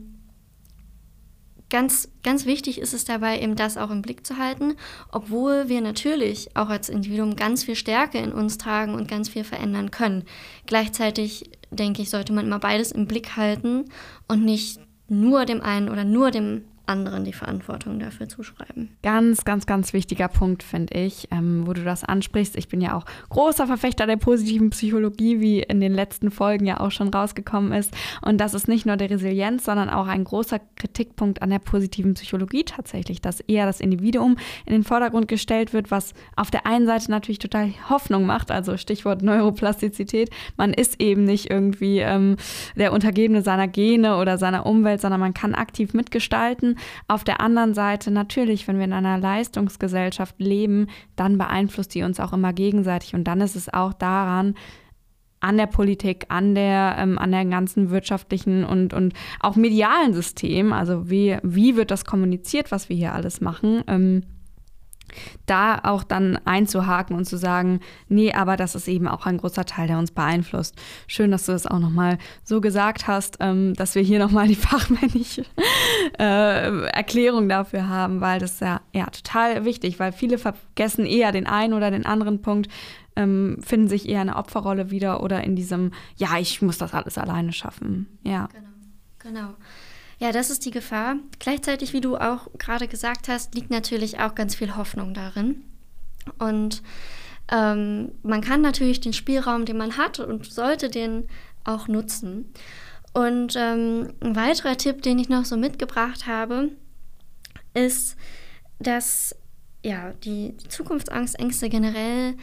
ganz, 1.71 2.09
ganz 2.21 2.45
wichtig 2.45 2.79
ist 2.79 2.93
es 2.93 3.05
dabei, 3.05 3.39
eben 3.39 3.55
das 3.55 3.77
auch 3.77 3.89
im 3.89 4.03
Blick 4.03 4.27
zu 4.27 4.37
halten, 4.37 4.75
obwohl 5.11 5.69
wir 5.69 5.81
natürlich 5.81 6.55
auch 6.55 6.69
als 6.69 6.89
Individuum 6.89 7.35
ganz 7.35 7.63
viel 7.63 7.75
Stärke 7.75 8.19
in 8.19 8.33
uns 8.33 8.59
tragen 8.59 8.93
und 8.93 9.07
ganz 9.07 9.29
viel 9.29 9.45
verändern 9.45 9.89
können. 9.89 10.25
Gleichzeitig, 10.67 11.49
denke 11.71 12.03
ich, 12.03 12.11
sollte 12.11 12.33
man 12.33 12.45
immer 12.45 12.59
beides 12.59 12.91
im 12.91 13.07
Blick 13.07 13.35
halten 13.35 13.85
und 14.27 14.43
nicht 14.45 14.79
nur 15.07 15.45
dem 15.45 15.61
einen 15.61 15.89
oder 15.89 16.03
nur 16.03 16.29
dem 16.29 16.65
anderen 16.91 17.23
die 17.23 17.33
Verantwortung 17.33 17.99
dafür 17.99 18.27
zuschreiben. 18.27 18.89
Ganz, 19.01 19.45
ganz, 19.45 19.65
ganz 19.65 19.93
wichtiger 19.93 20.27
Punkt, 20.27 20.61
finde 20.61 20.93
ich, 20.93 21.29
ähm, 21.31 21.65
wo 21.65 21.73
du 21.73 21.83
das 21.83 22.03
ansprichst. 22.03 22.57
Ich 22.57 22.67
bin 22.67 22.81
ja 22.81 22.95
auch 22.95 23.05
großer 23.29 23.65
Verfechter 23.65 24.05
der 24.05 24.17
positiven 24.17 24.69
Psychologie, 24.71 25.39
wie 25.39 25.61
in 25.61 25.79
den 25.79 25.93
letzten 25.93 26.31
Folgen 26.31 26.65
ja 26.65 26.79
auch 26.79 26.91
schon 26.91 27.07
rausgekommen 27.07 27.71
ist. 27.71 27.93
Und 28.21 28.39
das 28.39 28.53
ist 28.53 28.67
nicht 28.67 28.85
nur 28.85 28.97
der 28.97 29.09
Resilienz, 29.09 29.63
sondern 29.63 29.89
auch 29.89 30.07
ein 30.07 30.23
großer 30.23 30.59
Kritikpunkt 30.75 31.41
an 31.41 31.49
der 31.49 31.59
positiven 31.59 32.13
Psychologie 32.13 32.63
tatsächlich, 32.63 33.21
dass 33.21 33.39
eher 33.39 33.65
das 33.65 33.79
Individuum 33.79 34.35
in 34.65 34.73
den 34.73 34.83
Vordergrund 34.83 35.27
gestellt 35.27 35.73
wird, 35.73 35.91
was 35.91 36.13
auf 36.35 36.51
der 36.51 36.67
einen 36.67 36.85
Seite 36.85 37.09
natürlich 37.09 37.39
total 37.39 37.71
Hoffnung 37.89 38.25
macht, 38.25 38.51
also 38.51 38.75
Stichwort 38.75 39.21
Neuroplastizität. 39.21 40.29
Man 40.57 40.73
ist 40.73 41.01
eben 41.01 41.23
nicht 41.23 41.49
irgendwie 41.49 41.99
ähm, 41.99 42.35
der 42.75 42.91
Untergebene 42.91 43.41
seiner 43.41 43.67
Gene 43.67 44.17
oder 44.17 44.37
seiner 44.37 44.65
Umwelt, 44.65 44.99
sondern 44.99 45.19
man 45.19 45.33
kann 45.33 45.55
aktiv 45.55 45.93
mitgestalten 45.93 46.77
auf 47.07 47.23
der 47.23 47.41
anderen 47.41 47.73
Seite 47.73 48.11
natürlich, 48.11 48.67
wenn 48.67 48.77
wir 48.77 48.85
in 48.85 48.93
einer 48.93 49.17
Leistungsgesellschaft 49.17 50.39
leben, 50.39 50.87
dann 51.15 51.37
beeinflusst 51.37 51.93
die 51.95 52.03
uns 52.03 52.19
auch 52.19 52.33
immer 52.33 52.53
gegenseitig. 52.53 53.13
Und 53.13 53.25
dann 53.25 53.41
ist 53.41 53.55
es 53.55 53.73
auch 53.73 53.93
daran, 53.93 54.55
an 55.41 55.57
der 55.57 55.67
Politik, 55.67 56.25
an 56.29 56.55
der, 56.55 56.95
ähm, 56.99 57.17
an 57.17 57.31
der 57.31 57.45
ganzen 57.45 57.89
wirtschaftlichen 57.89 58.63
und, 58.63 58.93
und 58.93 59.13
auch 59.39 59.55
medialen 59.55 60.13
System, 60.13 60.71
also 60.71 61.09
wie, 61.09 61.37
wie 61.43 61.75
wird 61.75 61.91
das 61.91 62.05
kommuniziert, 62.05 62.71
was 62.71 62.89
wir 62.89 62.95
hier 62.95 63.13
alles 63.13 63.41
machen, 63.41 63.83
ähm, 63.87 64.23
da 65.45 65.79
auch 65.83 66.03
dann 66.03 66.39
einzuhaken 66.45 67.15
und 67.15 67.25
zu 67.25 67.37
sagen, 67.37 67.79
nee, 68.07 68.33
aber 68.33 68.57
das 68.57 68.75
ist 68.75 68.87
eben 68.87 69.07
auch 69.07 69.25
ein 69.25 69.37
großer 69.37 69.65
Teil, 69.65 69.87
der 69.87 69.97
uns 69.97 70.11
beeinflusst. 70.11 70.75
Schön, 71.07 71.31
dass 71.31 71.45
du 71.45 71.51
das 71.51 71.67
auch 71.67 71.79
nochmal 71.79 72.17
so 72.43 72.61
gesagt 72.61 73.07
hast, 73.07 73.37
ähm, 73.39 73.73
dass 73.73 73.95
wir 73.95 74.01
hier 74.01 74.19
nochmal 74.19 74.47
die 74.47 74.55
fachmännische 74.55 75.43
äh, 76.19 76.85
Erklärung 76.87 77.49
dafür 77.49 77.87
haben, 77.87 78.21
weil 78.21 78.39
das 78.39 78.53
ist 78.53 78.61
ja, 78.61 78.81
ja 78.93 79.05
total 79.07 79.65
wichtig, 79.65 79.99
weil 79.99 80.11
viele 80.11 80.37
vergessen 80.37 81.05
eher 81.05 81.31
den 81.31 81.47
einen 81.47 81.73
oder 81.73 81.91
den 81.91 82.05
anderen 82.05 82.41
Punkt, 82.41 82.69
ähm, 83.15 83.57
finden 83.61 83.87
sich 83.87 84.07
eher 84.07 84.21
in 84.21 84.27
der 84.27 84.37
Opferrolle 84.37 84.91
wieder 84.91 85.21
oder 85.23 85.43
in 85.43 85.55
diesem, 85.55 85.91
ja, 86.15 86.37
ich 86.37 86.61
muss 86.61 86.77
das 86.77 86.93
alles 86.93 87.17
alleine 87.17 87.53
schaffen. 87.53 88.07
Ja. 88.23 88.47
Genau, 88.53 88.69
genau. 89.19 89.53
Ja, 90.21 90.31
das 90.31 90.51
ist 90.51 90.65
die 90.65 90.71
Gefahr. 90.71 91.15
Gleichzeitig, 91.39 91.93
wie 91.93 92.01
du 92.01 92.15
auch 92.15 92.47
gerade 92.59 92.87
gesagt 92.87 93.27
hast, 93.27 93.55
liegt 93.55 93.71
natürlich 93.71 94.19
auch 94.19 94.35
ganz 94.35 94.53
viel 94.53 94.75
Hoffnung 94.75 95.15
darin. 95.15 95.63
Und 96.37 96.83
ähm, 97.51 98.11
man 98.21 98.41
kann 98.41 98.61
natürlich 98.61 98.99
den 98.99 99.13
Spielraum, 99.13 99.65
den 99.65 99.77
man 99.77 99.97
hat 99.97 100.19
und 100.19 100.45
sollte 100.45 100.89
den 100.89 101.27
auch 101.63 101.87
nutzen. 101.87 102.53
Und 103.13 103.55
ähm, 103.57 104.13
ein 104.19 104.35
weiterer 104.35 104.77
Tipp, 104.77 105.01
den 105.01 105.17
ich 105.17 105.27
noch 105.27 105.43
so 105.43 105.57
mitgebracht 105.57 106.27
habe, 106.27 106.69
ist, 107.73 108.15
dass 108.77 109.35
ja, 109.83 110.13
die, 110.23 110.55
Zukunftsängste 110.69 111.67
generell 111.67 112.35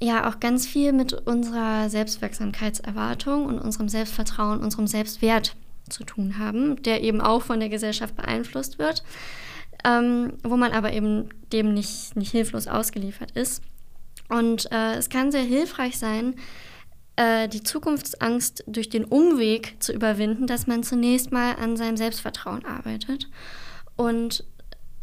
ja 0.00 0.30
auch 0.30 0.40
ganz 0.40 0.66
viel 0.66 0.94
mit 0.94 1.12
unserer 1.12 1.90
Selbstwirksamkeitserwartung 1.90 3.44
und 3.44 3.58
unserem 3.58 3.90
Selbstvertrauen, 3.90 4.60
unserem 4.60 4.86
Selbstwert 4.86 5.54
zu 5.88 6.04
tun 6.04 6.38
haben, 6.38 6.82
der 6.82 7.02
eben 7.02 7.20
auch 7.20 7.42
von 7.42 7.60
der 7.60 7.68
Gesellschaft 7.68 8.16
beeinflusst 8.16 8.78
wird, 8.78 9.02
ähm, 9.84 10.34
wo 10.42 10.56
man 10.56 10.72
aber 10.72 10.92
eben 10.92 11.28
dem 11.52 11.74
nicht, 11.74 12.16
nicht 12.16 12.30
hilflos 12.30 12.68
ausgeliefert 12.68 13.32
ist. 13.32 13.62
Und 14.28 14.70
äh, 14.72 14.94
es 14.94 15.08
kann 15.08 15.32
sehr 15.32 15.42
hilfreich 15.42 15.98
sein, 15.98 16.34
äh, 17.16 17.48
die 17.48 17.62
Zukunftsangst 17.62 18.64
durch 18.66 18.88
den 18.88 19.04
Umweg 19.04 19.76
zu 19.80 19.92
überwinden, 19.92 20.46
dass 20.46 20.66
man 20.66 20.82
zunächst 20.82 21.32
mal 21.32 21.56
an 21.56 21.76
seinem 21.76 21.96
Selbstvertrauen 21.96 22.64
arbeitet. 22.64 23.28
Und 23.96 24.44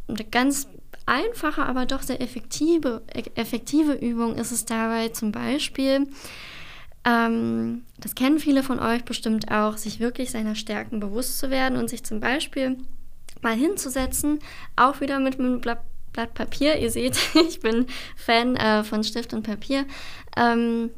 eine 0.07 0.25
ganz 0.25 0.67
einfache, 1.05 1.63
aber 1.63 1.85
doch 1.85 2.01
sehr 2.01 2.21
effektive, 2.21 3.03
effektive 3.35 3.93
Übung 3.93 4.35
ist 4.35 4.51
es 4.51 4.65
dabei 4.65 5.09
zum 5.09 5.31
Beispiel, 5.31 6.07
ähm, 7.05 7.83
das 7.97 8.15
kennen 8.15 8.39
viele 8.39 8.63
von 8.63 8.79
euch 8.79 9.03
bestimmt 9.05 9.51
auch, 9.51 9.77
sich 9.77 9.99
wirklich 9.99 10.31
seiner 10.31 10.55
Stärken 10.55 10.99
bewusst 10.99 11.39
zu 11.39 11.49
werden 11.49 11.77
und 11.77 11.89
sich 11.89 12.03
zum 12.03 12.19
Beispiel 12.19 12.77
mal 13.41 13.55
hinzusetzen, 13.55 14.39
auch 14.75 15.01
wieder 15.01 15.19
mit 15.19 15.39
einem 15.39 15.61
Blatt, 15.61 15.81
Blatt 16.13 16.33
Papier. 16.33 16.77
Ihr 16.77 16.91
seht, 16.91 17.17
ich 17.47 17.59
bin 17.61 17.87
Fan 18.15 18.55
äh, 18.55 18.83
von 18.83 19.03
Stift 19.03 19.33
und 19.33 19.43
Papier. 19.43 19.85
Ähm, 20.35 20.89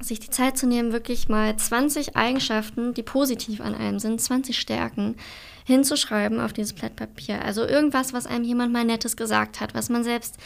sich 0.00 0.18
die 0.18 0.30
Zeit 0.30 0.58
zu 0.58 0.66
nehmen, 0.66 0.92
wirklich 0.92 1.28
mal 1.28 1.56
20 1.56 2.16
Eigenschaften, 2.16 2.92
die 2.92 3.04
positiv 3.04 3.60
an 3.60 3.74
einem 3.74 4.00
sind, 4.00 4.20
20 4.20 4.58
Stärken, 4.58 5.16
hinzuschreiben 5.64 6.40
auf 6.40 6.52
dieses 6.52 6.72
Blatt 6.72 6.96
Papier. 6.96 7.44
Also 7.44 7.64
irgendwas, 7.64 8.12
was 8.12 8.26
einem 8.26 8.44
jemand 8.44 8.72
mal 8.72 8.84
Nettes 8.84 9.16
gesagt 9.16 9.60
hat, 9.60 9.74
was 9.74 9.90
man 9.90 10.02
selbst 10.02 10.38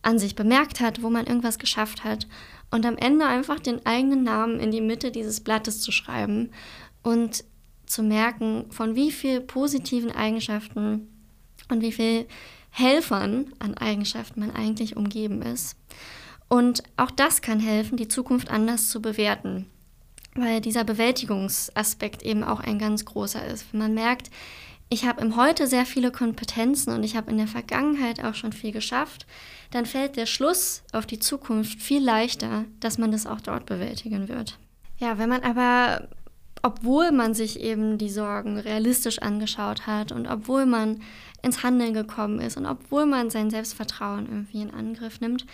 an 0.00 0.18
sich 0.18 0.34
bemerkt 0.34 0.80
hat, 0.80 1.02
wo 1.02 1.10
man 1.10 1.26
irgendwas 1.26 1.58
geschafft 1.58 2.04
hat. 2.04 2.26
Und 2.72 2.86
am 2.86 2.96
Ende 2.96 3.26
einfach 3.26 3.60
den 3.60 3.84
eigenen 3.86 4.24
Namen 4.24 4.58
in 4.58 4.70
die 4.70 4.80
Mitte 4.80 5.12
dieses 5.12 5.40
Blattes 5.40 5.82
zu 5.82 5.92
schreiben 5.92 6.50
und 7.02 7.44
zu 7.84 8.02
merken, 8.02 8.64
von 8.70 8.96
wie 8.96 9.12
vielen 9.12 9.46
positiven 9.46 10.10
Eigenschaften 10.10 11.08
und 11.68 11.82
wie 11.82 11.92
viel 11.92 12.26
Helfern 12.70 13.52
an 13.58 13.76
Eigenschaften 13.76 14.40
man 14.40 14.50
eigentlich 14.50 14.96
umgeben 14.96 15.42
ist. 15.42 15.76
Und 16.48 16.82
auch 16.96 17.10
das 17.10 17.42
kann 17.42 17.60
helfen, 17.60 17.98
die 17.98 18.08
Zukunft 18.08 18.50
anders 18.50 18.88
zu 18.88 19.02
bewerten, 19.02 19.66
weil 20.34 20.62
dieser 20.62 20.84
Bewältigungsaspekt 20.84 22.22
eben 22.22 22.42
auch 22.42 22.60
ein 22.60 22.78
ganz 22.78 23.04
großer 23.04 23.44
ist. 23.46 23.66
Wenn 23.72 23.80
man 23.80 23.94
merkt, 23.94 24.30
ich 24.92 25.06
habe 25.06 25.22
im 25.22 25.36
Heute 25.36 25.66
sehr 25.66 25.86
viele 25.86 26.12
Kompetenzen 26.12 26.92
und 26.92 27.02
ich 27.02 27.16
habe 27.16 27.30
in 27.30 27.38
der 27.38 27.46
Vergangenheit 27.46 28.22
auch 28.22 28.34
schon 28.34 28.52
viel 28.52 28.72
geschafft, 28.72 29.26
dann 29.70 29.86
fällt 29.86 30.16
der 30.16 30.26
Schluss 30.26 30.82
auf 30.92 31.06
die 31.06 31.18
Zukunft 31.18 31.80
viel 31.80 32.04
leichter, 32.04 32.66
dass 32.78 32.98
man 32.98 33.10
das 33.10 33.26
auch 33.26 33.40
dort 33.40 33.64
bewältigen 33.64 34.28
wird. 34.28 34.58
Ja, 34.98 35.16
wenn 35.16 35.30
man 35.30 35.44
aber, 35.44 36.08
obwohl 36.60 37.10
man 37.10 37.32
sich 37.32 37.58
eben 37.60 37.96
die 37.96 38.10
Sorgen 38.10 38.58
realistisch 38.58 39.18
angeschaut 39.20 39.86
hat 39.86 40.12
und 40.12 40.26
obwohl 40.26 40.66
man 40.66 41.00
ins 41.40 41.62
Handeln 41.62 41.94
gekommen 41.94 42.38
ist 42.40 42.58
und 42.58 42.66
obwohl 42.66 43.06
man 43.06 43.30
sein 43.30 43.48
Selbstvertrauen 43.48 44.26
irgendwie 44.26 44.60
in 44.60 44.74
Angriff 44.74 45.22
nimmt, 45.22 45.46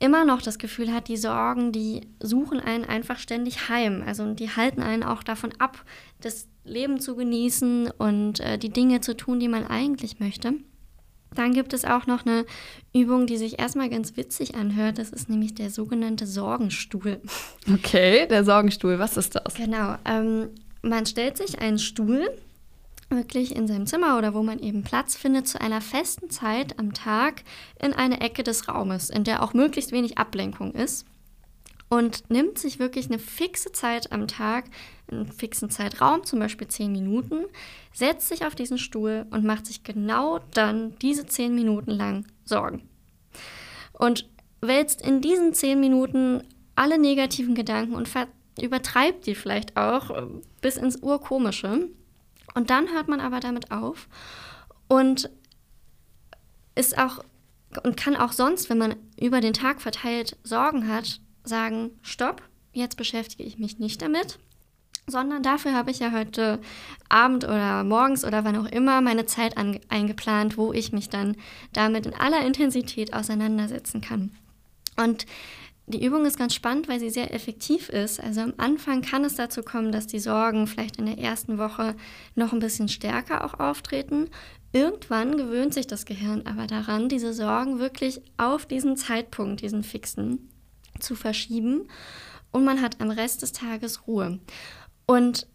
immer 0.00 0.24
noch 0.24 0.42
das 0.42 0.58
Gefühl 0.58 0.92
hat, 0.92 1.08
die 1.08 1.16
Sorgen, 1.16 1.72
die 1.72 2.08
suchen 2.20 2.58
einen 2.58 2.84
einfach 2.84 3.18
ständig 3.18 3.68
heim. 3.68 4.02
Also 4.04 4.32
die 4.34 4.48
halten 4.48 4.82
einen 4.82 5.02
auch 5.02 5.22
davon 5.22 5.52
ab, 5.58 5.84
das 6.20 6.48
Leben 6.64 7.00
zu 7.00 7.14
genießen 7.14 7.90
und 7.98 8.40
äh, 8.40 8.58
die 8.58 8.70
Dinge 8.70 9.00
zu 9.00 9.16
tun, 9.16 9.38
die 9.38 9.48
man 9.48 9.66
eigentlich 9.66 10.18
möchte. 10.18 10.54
Dann 11.34 11.52
gibt 11.52 11.72
es 11.74 11.84
auch 11.84 12.06
noch 12.06 12.26
eine 12.26 12.44
Übung, 12.92 13.26
die 13.26 13.36
sich 13.36 13.60
erstmal 13.60 13.88
ganz 13.88 14.16
witzig 14.16 14.56
anhört. 14.56 14.98
Das 14.98 15.10
ist 15.10 15.28
nämlich 15.28 15.54
der 15.54 15.70
sogenannte 15.70 16.26
Sorgenstuhl. 16.26 17.20
Okay, 17.72 18.26
der 18.26 18.44
Sorgenstuhl, 18.44 18.98
was 18.98 19.16
ist 19.16 19.36
das? 19.36 19.54
Genau. 19.54 19.96
Ähm, 20.04 20.48
man 20.82 21.06
stellt 21.06 21.36
sich 21.36 21.60
einen 21.60 21.78
Stuhl 21.78 22.30
wirklich 23.10 23.54
in 23.54 23.66
seinem 23.66 23.86
Zimmer 23.86 24.16
oder 24.18 24.34
wo 24.34 24.42
man 24.42 24.58
eben 24.58 24.82
Platz 24.82 25.16
findet, 25.16 25.48
zu 25.48 25.60
einer 25.60 25.80
festen 25.80 26.30
Zeit 26.30 26.78
am 26.78 26.94
Tag 26.94 27.42
in 27.80 27.92
eine 27.92 28.20
Ecke 28.20 28.42
des 28.42 28.68
Raumes, 28.68 29.10
in 29.10 29.24
der 29.24 29.42
auch 29.42 29.52
möglichst 29.52 29.92
wenig 29.92 30.18
Ablenkung 30.18 30.72
ist. 30.72 31.06
Und 31.88 32.30
nimmt 32.30 32.56
sich 32.56 32.78
wirklich 32.78 33.06
eine 33.06 33.18
fixe 33.18 33.72
Zeit 33.72 34.12
am 34.12 34.28
Tag, 34.28 34.66
einen 35.10 35.26
fixen 35.32 35.70
Zeitraum, 35.70 36.22
zum 36.24 36.38
Beispiel 36.38 36.68
zehn 36.68 36.92
Minuten, 36.92 37.46
setzt 37.92 38.28
sich 38.28 38.46
auf 38.46 38.54
diesen 38.54 38.78
Stuhl 38.78 39.26
und 39.30 39.44
macht 39.44 39.66
sich 39.66 39.82
genau 39.82 40.38
dann 40.54 40.96
diese 41.00 41.26
zehn 41.26 41.52
Minuten 41.52 41.90
lang 41.90 42.26
Sorgen. 42.44 42.88
Und 43.92 44.28
wälzt 44.60 45.02
in 45.02 45.20
diesen 45.20 45.52
zehn 45.52 45.80
Minuten 45.80 46.44
alle 46.76 46.98
negativen 46.98 47.54
Gedanken 47.54 47.94
und 47.94 48.08
übertreibt 48.60 49.26
die 49.26 49.34
vielleicht 49.34 49.76
auch 49.76 50.10
äh, 50.10 50.26
bis 50.60 50.76
ins 50.76 50.96
Urkomische. 50.96 51.88
Und 52.54 52.70
dann 52.70 52.88
hört 52.88 53.08
man 53.08 53.20
aber 53.20 53.40
damit 53.40 53.70
auf 53.70 54.08
und 54.88 55.30
ist 56.74 56.98
auch 56.98 57.24
und 57.84 57.96
kann 57.96 58.16
auch 58.16 58.32
sonst, 58.32 58.68
wenn 58.68 58.78
man 58.78 58.96
über 59.20 59.40
den 59.40 59.52
Tag 59.52 59.80
verteilt 59.80 60.36
Sorgen 60.42 60.88
hat, 60.88 61.20
sagen, 61.44 61.90
stopp, 62.02 62.42
jetzt 62.72 62.96
beschäftige 62.96 63.44
ich 63.44 63.58
mich 63.58 63.78
nicht 63.78 64.02
damit, 64.02 64.38
sondern 65.06 65.42
dafür 65.42 65.74
habe 65.74 65.90
ich 65.90 66.00
ja 66.00 66.12
heute 66.12 66.60
Abend 67.08 67.44
oder 67.44 67.84
morgens 67.84 68.24
oder 68.24 68.44
wann 68.44 68.56
auch 68.56 68.70
immer 68.70 69.00
meine 69.00 69.26
Zeit 69.26 69.56
eingeplant, 69.56 70.56
wo 70.56 70.72
ich 70.72 70.92
mich 70.92 71.08
dann 71.08 71.36
damit 71.72 72.06
in 72.06 72.14
aller 72.14 72.44
Intensität 72.44 73.12
auseinandersetzen 73.12 74.00
kann. 74.00 74.32
Und 74.96 75.26
die 75.90 76.04
Übung 76.04 76.24
ist 76.24 76.38
ganz 76.38 76.54
spannend, 76.54 76.88
weil 76.88 77.00
sie 77.00 77.10
sehr 77.10 77.34
effektiv 77.34 77.88
ist. 77.88 78.20
Also 78.20 78.40
am 78.40 78.54
Anfang 78.56 79.02
kann 79.02 79.24
es 79.24 79.34
dazu 79.34 79.62
kommen, 79.62 79.92
dass 79.92 80.06
die 80.06 80.18
Sorgen 80.18 80.66
vielleicht 80.66 80.96
in 80.96 81.06
der 81.06 81.18
ersten 81.18 81.58
Woche 81.58 81.94
noch 82.34 82.52
ein 82.52 82.60
bisschen 82.60 82.88
stärker 82.88 83.44
auch 83.44 83.60
auftreten. 83.60 84.28
Irgendwann 84.72 85.36
gewöhnt 85.36 85.74
sich 85.74 85.86
das 85.86 86.04
Gehirn 86.04 86.46
aber 86.46 86.66
daran, 86.66 87.08
diese 87.08 87.32
Sorgen 87.32 87.78
wirklich 87.78 88.22
auf 88.36 88.66
diesen 88.66 88.96
Zeitpunkt, 88.96 89.62
diesen 89.62 89.82
fixen, 89.82 90.48
zu 91.00 91.14
verschieben 91.14 91.88
und 92.52 92.64
man 92.64 92.80
hat 92.80 93.00
am 93.00 93.10
Rest 93.10 93.42
des 93.42 93.52
Tages 93.52 94.06
Ruhe. 94.06 94.38
Und 95.06 95.46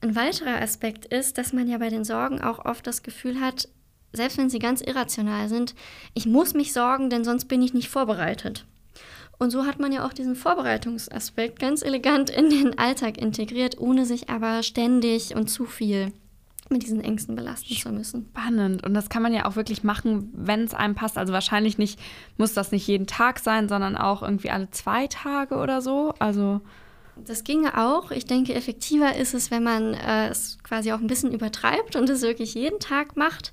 ein 0.00 0.16
weiterer 0.16 0.60
Aspekt 0.60 1.06
ist, 1.06 1.38
dass 1.38 1.52
man 1.52 1.68
ja 1.68 1.78
bei 1.78 1.88
den 1.88 2.04
Sorgen 2.04 2.40
auch 2.40 2.64
oft 2.64 2.86
das 2.86 3.02
Gefühl 3.02 3.40
hat, 3.40 3.68
selbst 4.12 4.38
wenn 4.38 4.50
sie 4.50 4.58
ganz 4.58 4.80
irrational 4.80 5.48
sind, 5.48 5.74
ich 6.14 6.26
muss 6.26 6.54
mich 6.54 6.72
sorgen, 6.72 7.10
denn 7.10 7.24
sonst 7.24 7.46
bin 7.46 7.62
ich 7.62 7.74
nicht 7.74 7.88
vorbereitet. 7.88 8.66
Und 9.38 9.50
so 9.50 9.66
hat 9.66 9.80
man 9.80 9.92
ja 9.92 10.06
auch 10.06 10.12
diesen 10.12 10.36
Vorbereitungsaspekt 10.36 11.58
ganz 11.58 11.82
elegant 11.82 12.30
in 12.30 12.50
den 12.50 12.78
Alltag 12.78 13.18
integriert, 13.18 13.78
ohne 13.78 14.06
sich 14.06 14.30
aber 14.30 14.62
ständig 14.62 15.34
und 15.34 15.48
zu 15.48 15.64
viel 15.64 16.12
mit 16.70 16.82
diesen 16.82 17.02
Ängsten 17.02 17.36
belasten 17.36 17.74
zu 17.74 17.90
müssen. 17.90 18.28
Spannend. 18.30 18.84
Und 18.84 18.94
das 18.94 19.08
kann 19.08 19.22
man 19.22 19.34
ja 19.34 19.44
auch 19.44 19.56
wirklich 19.56 19.84
machen, 19.84 20.30
wenn 20.34 20.64
es 20.64 20.74
einem 20.74 20.94
passt. 20.94 21.18
Also 21.18 21.32
wahrscheinlich 21.32 21.78
nicht, 21.78 22.00
muss 22.38 22.54
das 22.54 22.72
nicht 22.72 22.86
jeden 22.86 23.06
Tag 23.06 23.38
sein, 23.38 23.68
sondern 23.68 23.96
auch 23.96 24.22
irgendwie 24.22 24.50
alle 24.50 24.70
zwei 24.70 25.06
Tage 25.06 25.56
oder 25.56 25.82
so. 25.82 26.14
Also. 26.18 26.60
Das 27.24 27.44
ginge 27.44 27.78
auch. 27.78 28.10
Ich 28.10 28.24
denke, 28.24 28.54
effektiver 28.54 29.14
ist 29.14 29.34
es, 29.34 29.50
wenn 29.50 29.62
man 29.62 29.94
äh, 29.94 30.28
es 30.28 30.58
quasi 30.62 30.92
auch 30.92 31.00
ein 31.00 31.06
bisschen 31.06 31.32
übertreibt 31.32 31.96
und 31.96 32.08
es 32.08 32.22
wirklich 32.22 32.54
jeden 32.54 32.80
Tag 32.80 33.16
macht. 33.16 33.52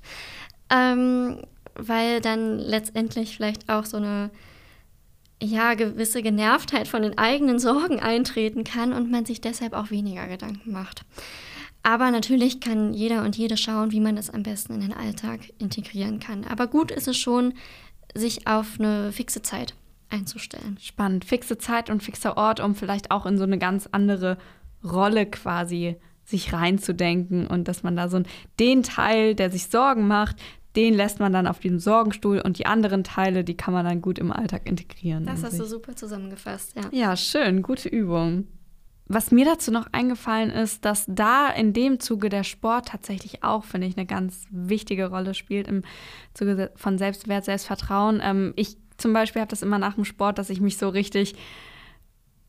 Ähm, 0.70 1.42
weil 1.74 2.20
dann 2.20 2.58
letztendlich 2.58 3.36
vielleicht 3.36 3.68
auch 3.68 3.84
so 3.84 3.98
eine 3.98 4.30
ja, 5.42 5.74
gewisse 5.74 6.22
Genervtheit 6.22 6.88
von 6.88 7.02
den 7.02 7.18
eigenen 7.18 7.58
Sorgen 7.58 8.00
eintreten 8.00 8.64
kann 8.64 8.92
und 8.92 9.10
man 9.10 9.24
sich 9.24 9.40
deshalb 9.40 9.72
auch 9.72 9.90
weniger 9.90 10.26
Gedanken 10.28 10.72
macht. 10.72 11.02
Aber 11.82 12.10
natürlich 12.10 12.60
kann 12.60 12.94
jeder 12.94 13.24
und 13.24 13.36
jede 13.36 13.56
schauen, 13.56 13.90
wie 13.90 14.00
man 14.00 14.14
das 14.14 14.30
am 14.30 14.44
besten 14.44 14.74
in 14.74 14.80
den 14.82 14.92
Alltag 14.92 15.40
integrieren 15.58 16.20
kann. 16.20 16.44
Aber 16.44 16.68
gut 16.68 16.92
ist 16.92 17.08
es 17.08 17.16
schon, 17.16 17.54
sich 18.14 18.46
auf 18.46 18.78
eine 18.78 19.10
fixe 19.10 19.42
Zeit 19.42 19.74
einzustellen. 20.08 20.78
Spannend. 20.80 21.24
Fixe 21.24 21.58
Zeit 21.58 21.90
und 21.90 22.02
fixer 22.02 22.36
Ort, 22.36 22.60
um 22.60 22.74
vielleicht 22.74 23.10
auch 23.10 23.26
in 23.26 23.36
so 23.36 23.44
eine 23.44 23.58
ganz 23.58 23.88
andere 23.90 24.38
Rolle 24.84 25.26
quasi 25.26 25.96
sich 26.24 26.52
reinzudenken 26.52 27.48
und 27.48 27.66
dass 27.66 27.82
man 27.82 27.96
da 27.96 28.08
so 28.08 28.22
den 28.60 28.84
Teil, 28.84 29.34
der 29.34 29.50
sich 29.50 29.66
Sorgen 29.66 30.06
macht, 30.06 30.36
den 30.76 30.94
lässt 30.94 31.20
man 31.20 31.32
dann 31.32 31.46
auf 31.46 31.58
diesem 31.58 31.78
Sorgenstuhl 31.78 32.40
und 32.40 32.58
die 32.58 32.66
anderen 32.66 33.04
Teile, 33.04 33.44
die 33.44 33.56
kann 33.56 33.74
man 33.74 33.84
dann 33.84 34.00
gut 34.00 34.18
im 34.18 34.32
Alltag 34.32 34.62
integrieren. 34.66 35.26
Das 35.26 35.44
hast 35.44 35.58
du 35.58 35.64
super 35.64 35.94
zusammengefasst, 35.94 36.74
ja. 36.76 36.82
Ja, 36.90 37.16
schön, 37.16 37.62
gute 37.62 37.88
Übung. 37.88 38.46
Was 39.06 39.30
mir 39.30 39.44
dazu 39.44 39.70
noch 39.70 39.88
eingefallen 39.92 40.50
ist, 40.50 40.84
dass 40.84 41.04
da 41.06 41.48
in 41.50 41.74
dem 41.74 42.00
Zuge 42.00 42.30
der 42.30 42.44
Sport 42.44 42.88
tatsächlich 42.88 43.44
auch, 43.44 43.64
finde 43.64 43.86
ich, 43.86 43.96
eine 43.96 44.06
ganz 44.06 44.46
wichtige 44.50 45.10
Rolle 45.10 45.34
spielt 45.34 45.68
im 45.68 45.82
Zuge 46.32 46.70
von 46.76 46.96
Selbstwert, 46.96 47.44
Selbstvertrauen. 47.44 48.20
Ähm, 48.22 48.52
ich 48.56 48.78
zum 48.96 49.12
Beispiel 49.12 49.40
habe 49.40 49.50
das 49.50 49.62
immer 49.62 49.78
nach 49.78 49.94
dem 49.94 50.04
Sport, 50.04 50.38
dass 50.38 50.48
ich 50.48 50.60
mich 50.60 50.78
so 50.78 50.88
richtig 50.88 51.34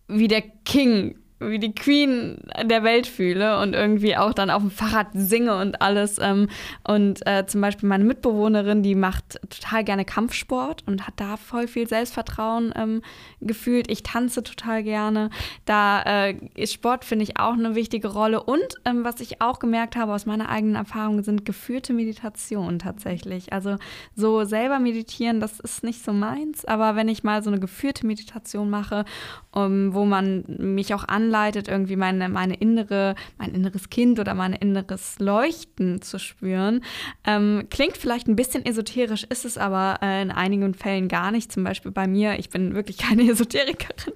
wie 0.07 0.27
der 0.27 0.41
King 0.41 1.17
wie 1.49 1.59
die 1.59 1.73
Queen 1.73 2.37
der 2.63 2.83
Welt 2.83 3.07
fühle 3.07 3.59
und 3.59 3.73
irgendwie 3.73 4.15
auch 4.15 4.33
dann 4.33 4.49
auf 4.49 4.61
dem 4.61 4.71
Fahrrad 4.71 5.07
singe 5.13 5.57
und 5.57 5.81
alles. 5.81 6.19
Ähm, 6.19 6.49
und 6.87 7.25
äh, 7.25 7.45
zum 7.45 7.61
Beispiel 7.61 7.89
meine 7.89 8.03
Mitbewohnerin, 8.03 8.83
die 8.83 8.95
macht 8.95 9.39
total 9.49 9.83
gerne 9.83 10.05
Kampfsport 10.05 10.83
und 10.85 11.07
hat 11.07 11.13
da 11.17 11.37
voll 11.37 11.67
viel 11.67 11.87
Selbstvertrauen 11.87 12.73
ähm, 12.75 13.01
gefühlt. 13.41 13.89
Ich 13.89 14.03
tanze 14.03 14.43
total 14.43 14.83
gerne. 14.83 15.29
Da 15.65 16.01
äh, 16.01 16.35
ist 16.55 16.73
Sport, 16.73 17.05
finde 17.05 17.23
ich, 17.23 17.39
auch 17.39 17.53
eine 17.53 17.75
wichtige 17.75 18.07
Rolle. 18.07 18.43
Und 18.43 18.75
ähm, 18.85 19.03
was 19.03 19.19
ich 19.19 19.41
auch 19.41 19.59
gemerkt 19.59 19.95
habe 19.95 20.13
aus 20.13 20.25
meiner 20.25 20.49
eigenen 20.49 20.75
Erfahrung, 20.75 21.23
sind 21.23 21.45
geführte 21.45 21.93
Meditationen 21.93 22.79
tatsächlich. 22.79 23.53
Also 23.53 23.77
so 24.15 24.43
selber 24.45 24.79
meditieren, 24.79 25.39
das 25.39 25.59
ist 25.59 25.83
nicht 25.83 26.03
so 26.03 26.13
meins. 26.13 26.65
Aber 26.65 26.95
wenn 26.95 27.09
ich 27.09 27.23
mal 27.23 27.43
so 27.43 27.49
eine 27.49 27.59
geführte 27.59 28.05
Meditation 28.05 28.69
mache, 28.69 29.05
um, 29.51 29.93
wo 29.93 30.05
man 30.05 30.43
mich 30.47 30.93
auch 30.93 31.07
anleitet, 31.07 31.32
anleitet, 31.33 31.67
irgendwie 31.67 31.95
meine, 31.95 32.29
meine 32.29 32.55
innere, 32.55 33.15
mein 33.37 33.53
inneres 33.53 33.89
Kind 33.89 34.19
oder 34.19 34.35
mein 34.35 34.53
inneres 34.53 35.17
Leuchten 35.19 36.01
zu 36.01 36.19
spüren. 36.19 36.83
Ähm, 37.25 37.67
klingt 37.69 37.97
vielleicht 37.97 38.27
ein 38.27 38.35
bisschen 38.35 38.65
esoterisch, 38.65 39.23
ist 39.23 39.45
es 39.45 39.57
aber 39.57 39.99
äh, 40.01 40.21
in 40.21 40.31
einigen 40.31 40.75
Fällen 40.75 41.07
gar 41.07 41.31
nicht. 41.31 41.51
Zum 41.51 41.63
Beispiel 41.63 41.91
bei 41.91 42.07
mir, 42.07 42.37
ich 42.37 42.49
bin 42.49 42.75
wirklich 42.75 42.97
keine 42.99 43.23
Esoterikerin. 43.23 44.13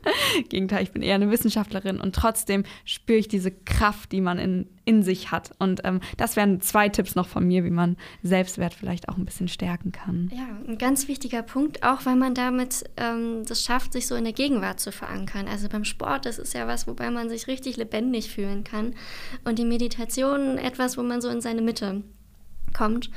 Gegenteil, 0.50 0.84
ich 0.84 0.92
bin 0.92 1.02
eher 1.02 1.16
eine 1.16 1.32
Wissenschaftlerin 1.32 2.00
und 2.00 2.14
trotzdem 2.14 2.64
spüre 2.86 3.18
ich 3.18 3.28
diese 3.28 3.52
Kraft, 3.52 4.12
die 4.12 4.22
man 4.22 4.38
in, 4.38 4.68
in 4.88 5.04
sich 5.04 5.32
hat. 5.32 5.52
Und 5.60 5.82
ähm, 5.84 6.00
das 6.16 6.38
wären 6.38 6.62
zwei 6.62 6.88
Tipps 6.88 7.16
noch 7.16 7.28
von 7.28 7.46
mir, 7.46 7.66
wie 7.66 7.70
man 7.70 7.98
Selbstwert 8.24 8.74
vielleicht 8.74 9.10
auch 9.10 9.18
ein 9.18 9.26
bisschen 9.26 9.50
stärken 9.50 9.92
kann. 9.92 10.32
Ja, 10.34 10.48
ein 10.66 10.78
ganz 10.78 11.10
wichtiger 11.10 11.44
Punkt, 11.44 11.84
auch 11.84 12.06
weil 12.06 12.16
man 12.16 12.34
damit 12.34 12.86
ähm, 12.96 13.44
das 13.46 13.64
schafft, 13.64 13.92
sich 13.92 14.08
so 14.08 14.16
in 14.16 14.24
der 14.24 14.34
Gegenwart 14.34 14.80
zu 14.80 14.94
verankern. 14.94 15.48
Also 15.48 15.68
beim 15.68 15.84
Sport, 15.84 16.26
das 16.26 16.40
ist 16.40 16.54
ja 16.54 16.68
was, 16.68 16.88
wobei 16.88 17.12
man 17.12 17.28
sich 17.28 17.48
richtig 17.48 17.76
lebendig 17.76 18.32
fühlen 18.32 18.64
kann. 18.64 18.96
Und 19.44 19.60
die 19.60 19.66
Meditation 19.66 20.58
etwas, 20.58 20.98
wo 20.98 21.04
man 21.04 21.20
so 21.20 21.28
in 21.28 21.42
seine 21.42 21.62
Mitte 21.62 22.04
kommt. 22.74 23.12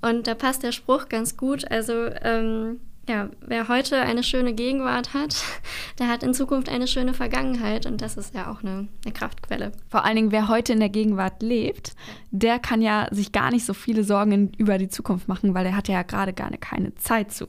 Und 0.00 0.28
da 0.28 0.34
passt 0.36 0.62
der 0.62 0.72
Spruch 0.72 1.08
ganz 1.08 1.36
gut. 1.36 1.68
Also 1.68 2.06
ähm, 2.22 2.80
ja, 3.08 3.30
wer 3.40 3.68
heute 3.68 4.00
eine 4.00 4.22
schöne 4.22 4.52
Gegenwart 4.52 5.14
hat, 5.14 5.36
der 5.98 6.08
hat 6.08 6.22
in 6.22 6.34
Zukunft 6.34 6.68
eine 6.68 6.86
schöne 6.86 7.14
Vergangenheit 7.14 7.86
und 7.86 8.00
das 8.00 8.16
ist 8.16 8.34
ja 8.34 8.50
auch 8.50 8.62
eine, 8.62 8.88
eine, 9.04 9.14
Kraftquelle. 9.14 9.72
Vor 9.88 10.04
allen 10.04 10.16
Dingen, 10.16 10.32
wer 10.32 10.48
heute 10.48 10.72
in 10.72 10.80
der 10.80 10.88
Gegenwart 10.88 11.42
lebt, 11.42 11.94
der 12.30 12.58
kann 12.58 12.82
ja 12.82 13.08
sich 13.12 13.32
gar 13.32 13.50
nicht 13.50 13.64
so 13.64 13.74
viele 13.74 14.04
Sorgen 14.04 14.52
über 14.58 14.78
die 14.78 14.88
Zukunft 14.88 15.28
machen, 15.28 15.54
weil 15.54 15.66
er 15.66 15.76
hat 15.76 15.88
ja 15.88 16.02
gerade 16.02 16.32
gar 16.32 16.50
keine 16.58 16.94
Zeit 16.96 17.32
zu. 17.32 17.46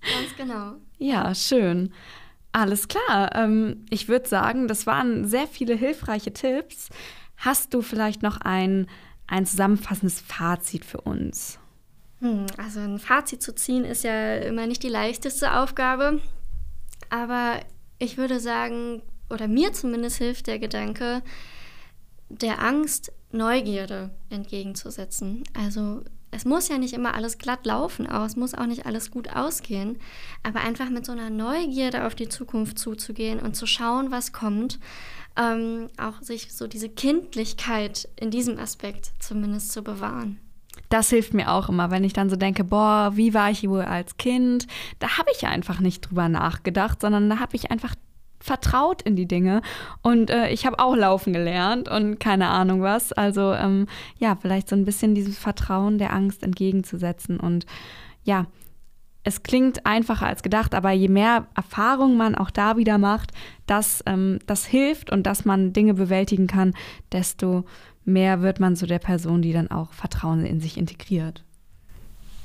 Ganz 0.00 0.36
genau. 0.36 0.76
Ja, 0.98 1.34
schön. 1.34 1.92
Alles 2.52 2.88
klar. 2.88 3.34
Ähm, 3.34 3.84
ich 3.90 4.08
würde 4.08 4.28
sagen, 4.28 4.66
das 4.66 4.86
waren 4.86 5.26
sehr 5.26 5.46
viele 5.46 5.74
hilfreiche 5.74 6.32
Tipps. 6.32 6.88
Hast 7.36 7.74
du 7.74 7.82
vielleicht 7.82 8.22
noch 8.22 8.40
ein, 8.40 8.86
ein 9.26 9.46
zusammenfassendes 9.46 10.20
Fazit 10.20 10.84
für 10.84 11.00
uns? 11.02 11.59
Hm, 12.20 12.46
also 12.56 12.80
ein 12.80 12.98
Fazit 12.98 13.42
zu 13.42 13.54
ziehen 13.54 13.84
ist 13.84 14.04
ja 14.04 14.36
immer 14.36 14.66
nicht 14.66 14.82
die 14.82 14.88
leichteste 14.88 15.54
Aufgabe. 15.58 16.20
Aber 17.08 17.60
ich 17.98 18.18
würde 18.18 18.40
sagen, 18.40 19.02
oder 19.30 19.48
mir 19.48 19.72
zumindest 19.72 20.18
hilft 20.18 20.46
der 20.46 20.58
Gedanke, 20.58 21.22
der 22.28 22.62
Angst 22.62 23.12
Neugierde 23.32 24.10
entgegenzusetzen. 24.28 25.44
Also 25.56 26.02
es 26.32 26.44
muss 26.44 26.68
ja 26.68 26.78
nicht 26.78 26.94
immer 26.94 27.14
alles 27.14 27.38
glatt 27.38 27.64
laufen, 27.64 28.06
aber 28.06 28.26
es 28.26 28.36
muss 28.36 28.54
auch 28.54 28.66
nicht 28.66 28.86
alles 28.86 29.10
gut 29.10 29.34
ausgehen. 29.34 29.98
Aber 30.42 30.60
einfach 30.60 30.90
mit 30.90 31.06
so 31.06 31.12
einer 31.12 31.30
Neugierde 31.30 32.06
auf 32.06 32.14
die 32.14 32.28
Zukunft 32.28 32.78
zuzugehen 32.78 33.40
und 33.40 33.56
zu 33.56 33.66
schauen, 33.66 34.10
was 34.10 34.32
kommt. 34.32 34.78
Ähm, 35.36 35.88
auch 35.96 36.22
sich 36.22 36.52
so 36.52 36.66
diese 36.66 36.88
Kindlichkeit 36.88 38.08
in 38.16 38.30
diesem 38.30 38.58
Aspekt 38.58 39.12
zumindest 39.20 39.72
zu 39.72 39.82
bewahren 39.82 40.38
das 40.88 41.10
hilft 41.10 41.34
mir 41.34 41.50
auch 41.52 41.68
immer, 41.68 41.90
wenn 41.90 42.04
ich 42.04 42.12
dann 42.12 42.30
so 42.30 42.36
denke, 42.36 42.64
boah, 42.64 43.12
wie 43.14 43.34
war 43.34 43.50
ich 43.50 43.68
wohl 43.68 43.82
als 43.82 44.16
Kind? 44.16 44.66
Da 44.98 45.18
habe 45.18 45.30
ich 45.36 45.46
einfach 45.46 45.80
nicht 45.80 46.00
drüber 46.00 46.28
nachgedacht, 46.28 47.00
sondern 47.00 47.28
da 47.30 47.38
habe 47.38 47.56
ich 47.56 47.70
einfach 47.70 47.94
vertraut 48.40 49.02
in 49.02 49.16
die 49.16 49.28
Dinge. 49.28 49.62
Und 50.02 50.30
äh, 50.30 50.48
ich 50.48 50.66
habe 50.66 50.78
auch 50.78 50.96
laufen 50.96 51.32
gelernt 51.32 51.88
und 51.88 52.18
keine 52.18 52.48
Ahnung 52.48 52.82
was. 52.82 53.12
Also 53.12 53.52
ähm, 53.52 53.86
ja, 54.18 54.34
vielleicht 54.34 54.68
so 54.68 54.76
ein 54.76 54.84
bisschen 54.84 55.14
dieses 55.14 55.38
Vertrauen 55.38 55.98
der 55.98 56.12
Angst 56.12 56.42
entgegenzusetzen. 56.42 57.38
Und 57.38 57.66
ja, 58.24 58.46
es 59.22 59.42
klingt 59.42 59.84
einfacher 59.86 60.26
als 60.26 60.42
gedacht, 60.42 60.74
aber 60.74 60.90
je 60.92 61.08
mehr 61.08 61.46
Erfahrung 61.54 62.16
man 62.16 62.34
auch 62.34 62.50
da 62.50 62.76
wieder 62.76 62.98
macht, 62.98 63.32
dass 63.66 64.02
ähm, 64.06 64.38
das 64.46 64.64
hilft 64.64 65.10
und 65.10 65.24
dass 65.24 65.44
man 65.44 65.72
Dinge 65.72 65.94
bewältigen 65.94 66.46
kann, 66.46 66.74
desto 67.12 67.64
mehr 68.04 68.40
wird 68.40 68.60
man 68.60 68.76
zu 68.76 68.86
der 68.86 68.98
Person, 68.98 69.42
die 69.42 69.52
dann 69.52 69.70
auch 69.70 69.92
Vertrauen 69.92 70.44
in 70.46 70.60
sich 70.60 70.78
integriert. 70.78 71.44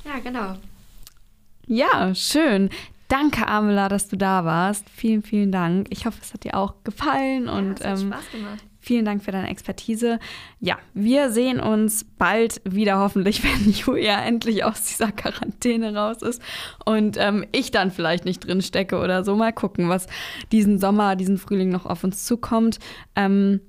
Ja, 0.04 0.18
genau. 0.22 0.56
Ja, 1.66 2.14
schön. 2.14 2.70
Danke, 3.08 3.46
Amela, 3.46 3.88
dass 3.88 4.08
du 4.08 4.16
da 4.16 4.44
warst. 4.44 4.88
Vielen, 4.90 5.22
vielen 5.22 5.52
Dank. 5.52 5.86
Ich 5.90 6.06
hoffe, 6.06 6.18
es 6.22 6.34
hat 6.34 6.44
dir 6.44 6.56
auch 6.56 6.74
gefallen 6.84 7.46
ja, 7.46 7.52
und 7.52 7.80
es 7.80 7.86
hat 7.86 8.00
ähm, 8.00 8.12
Spaß 8.12 8.30
gemacht. 8.32 8.64
Vielen 8.86 9.04
Dank 9.04 9.24
für 9.24 9.32
deine 9.32 9.50
Expertise. 9.50 10.20
Ja, 10.60 10.78
wir 10.94 11.32
sehen 11.32 11.58
uns 11.58 12.04
bald 12.04 12.60
wieder, 12.62 13.00
hoffentlich, 13.00 13.42
wenn 13.42 13.72
Julia 13.72 14.24
endlich 14.24 14.62
aus 14.62 14.84
dieser 14.84 15.10
Quarantäne 15.10 15.92
raus 15.92 16.22
ist 16.22 16.40
und 16.84 17.16
ähm, 17.18 17.44
ich 17.50 17.72
dann 17.72 17.90
vielleicht 17.90 18.24
nicht 18.24 18.46
drin 18.46 18.62
stecke 18.62 19.00
oder 19.00 19.24
so. 19.24 19.34
Mal 19.34 19.52
gucken, 19.52 19.88
was 19.88 20.06
diesen 20.52 20.78
Sommer, 20.78 21.16
diesen 21.16 21.36
Frühling 21.36 21.70
noch 21.70 21.84
auf 21.84 22.04
uns 22.04 22.24
zukommt. 22.26 22.78
Ähm, 23.16 23.60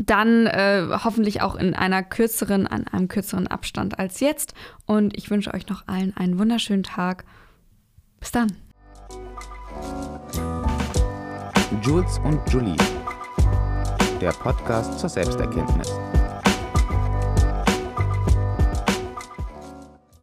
dann 0.00 0.48
äh, 0.48 0.88
hoffentlich 1.04 1.40
auch 1.40 1.54
in 1.54 1.74
einer 1.74 2.02
kürzeren, 2.02 2.66
an 2.66 2.88
einem 2.88 3.06
kürzeren 3.06 3.46
Abstand 3.46 4.00
als 4.00 4.18
jetzt. 4.18 4.52
Und 4.84 5.16
ich 5.16 5.30
wünsche 5.30 5.54
euch 5.54 5.68
noch 5.68 5.86
allen 5.86 6.16
einen 6.16 6.40
wunderschönen 6.40 6.82
Tag. 6.82 7.24
Bis 8.18 8.32
dann. 8.32 8.48
Jules 11.84 12.18
und 12.24 12.40
Julie. 12.52 12.74
Der 14.20 14.32
Podcast 14.32 14.98
zur 14.98 15.08
Selbsterkenntnis. 15.08 15.92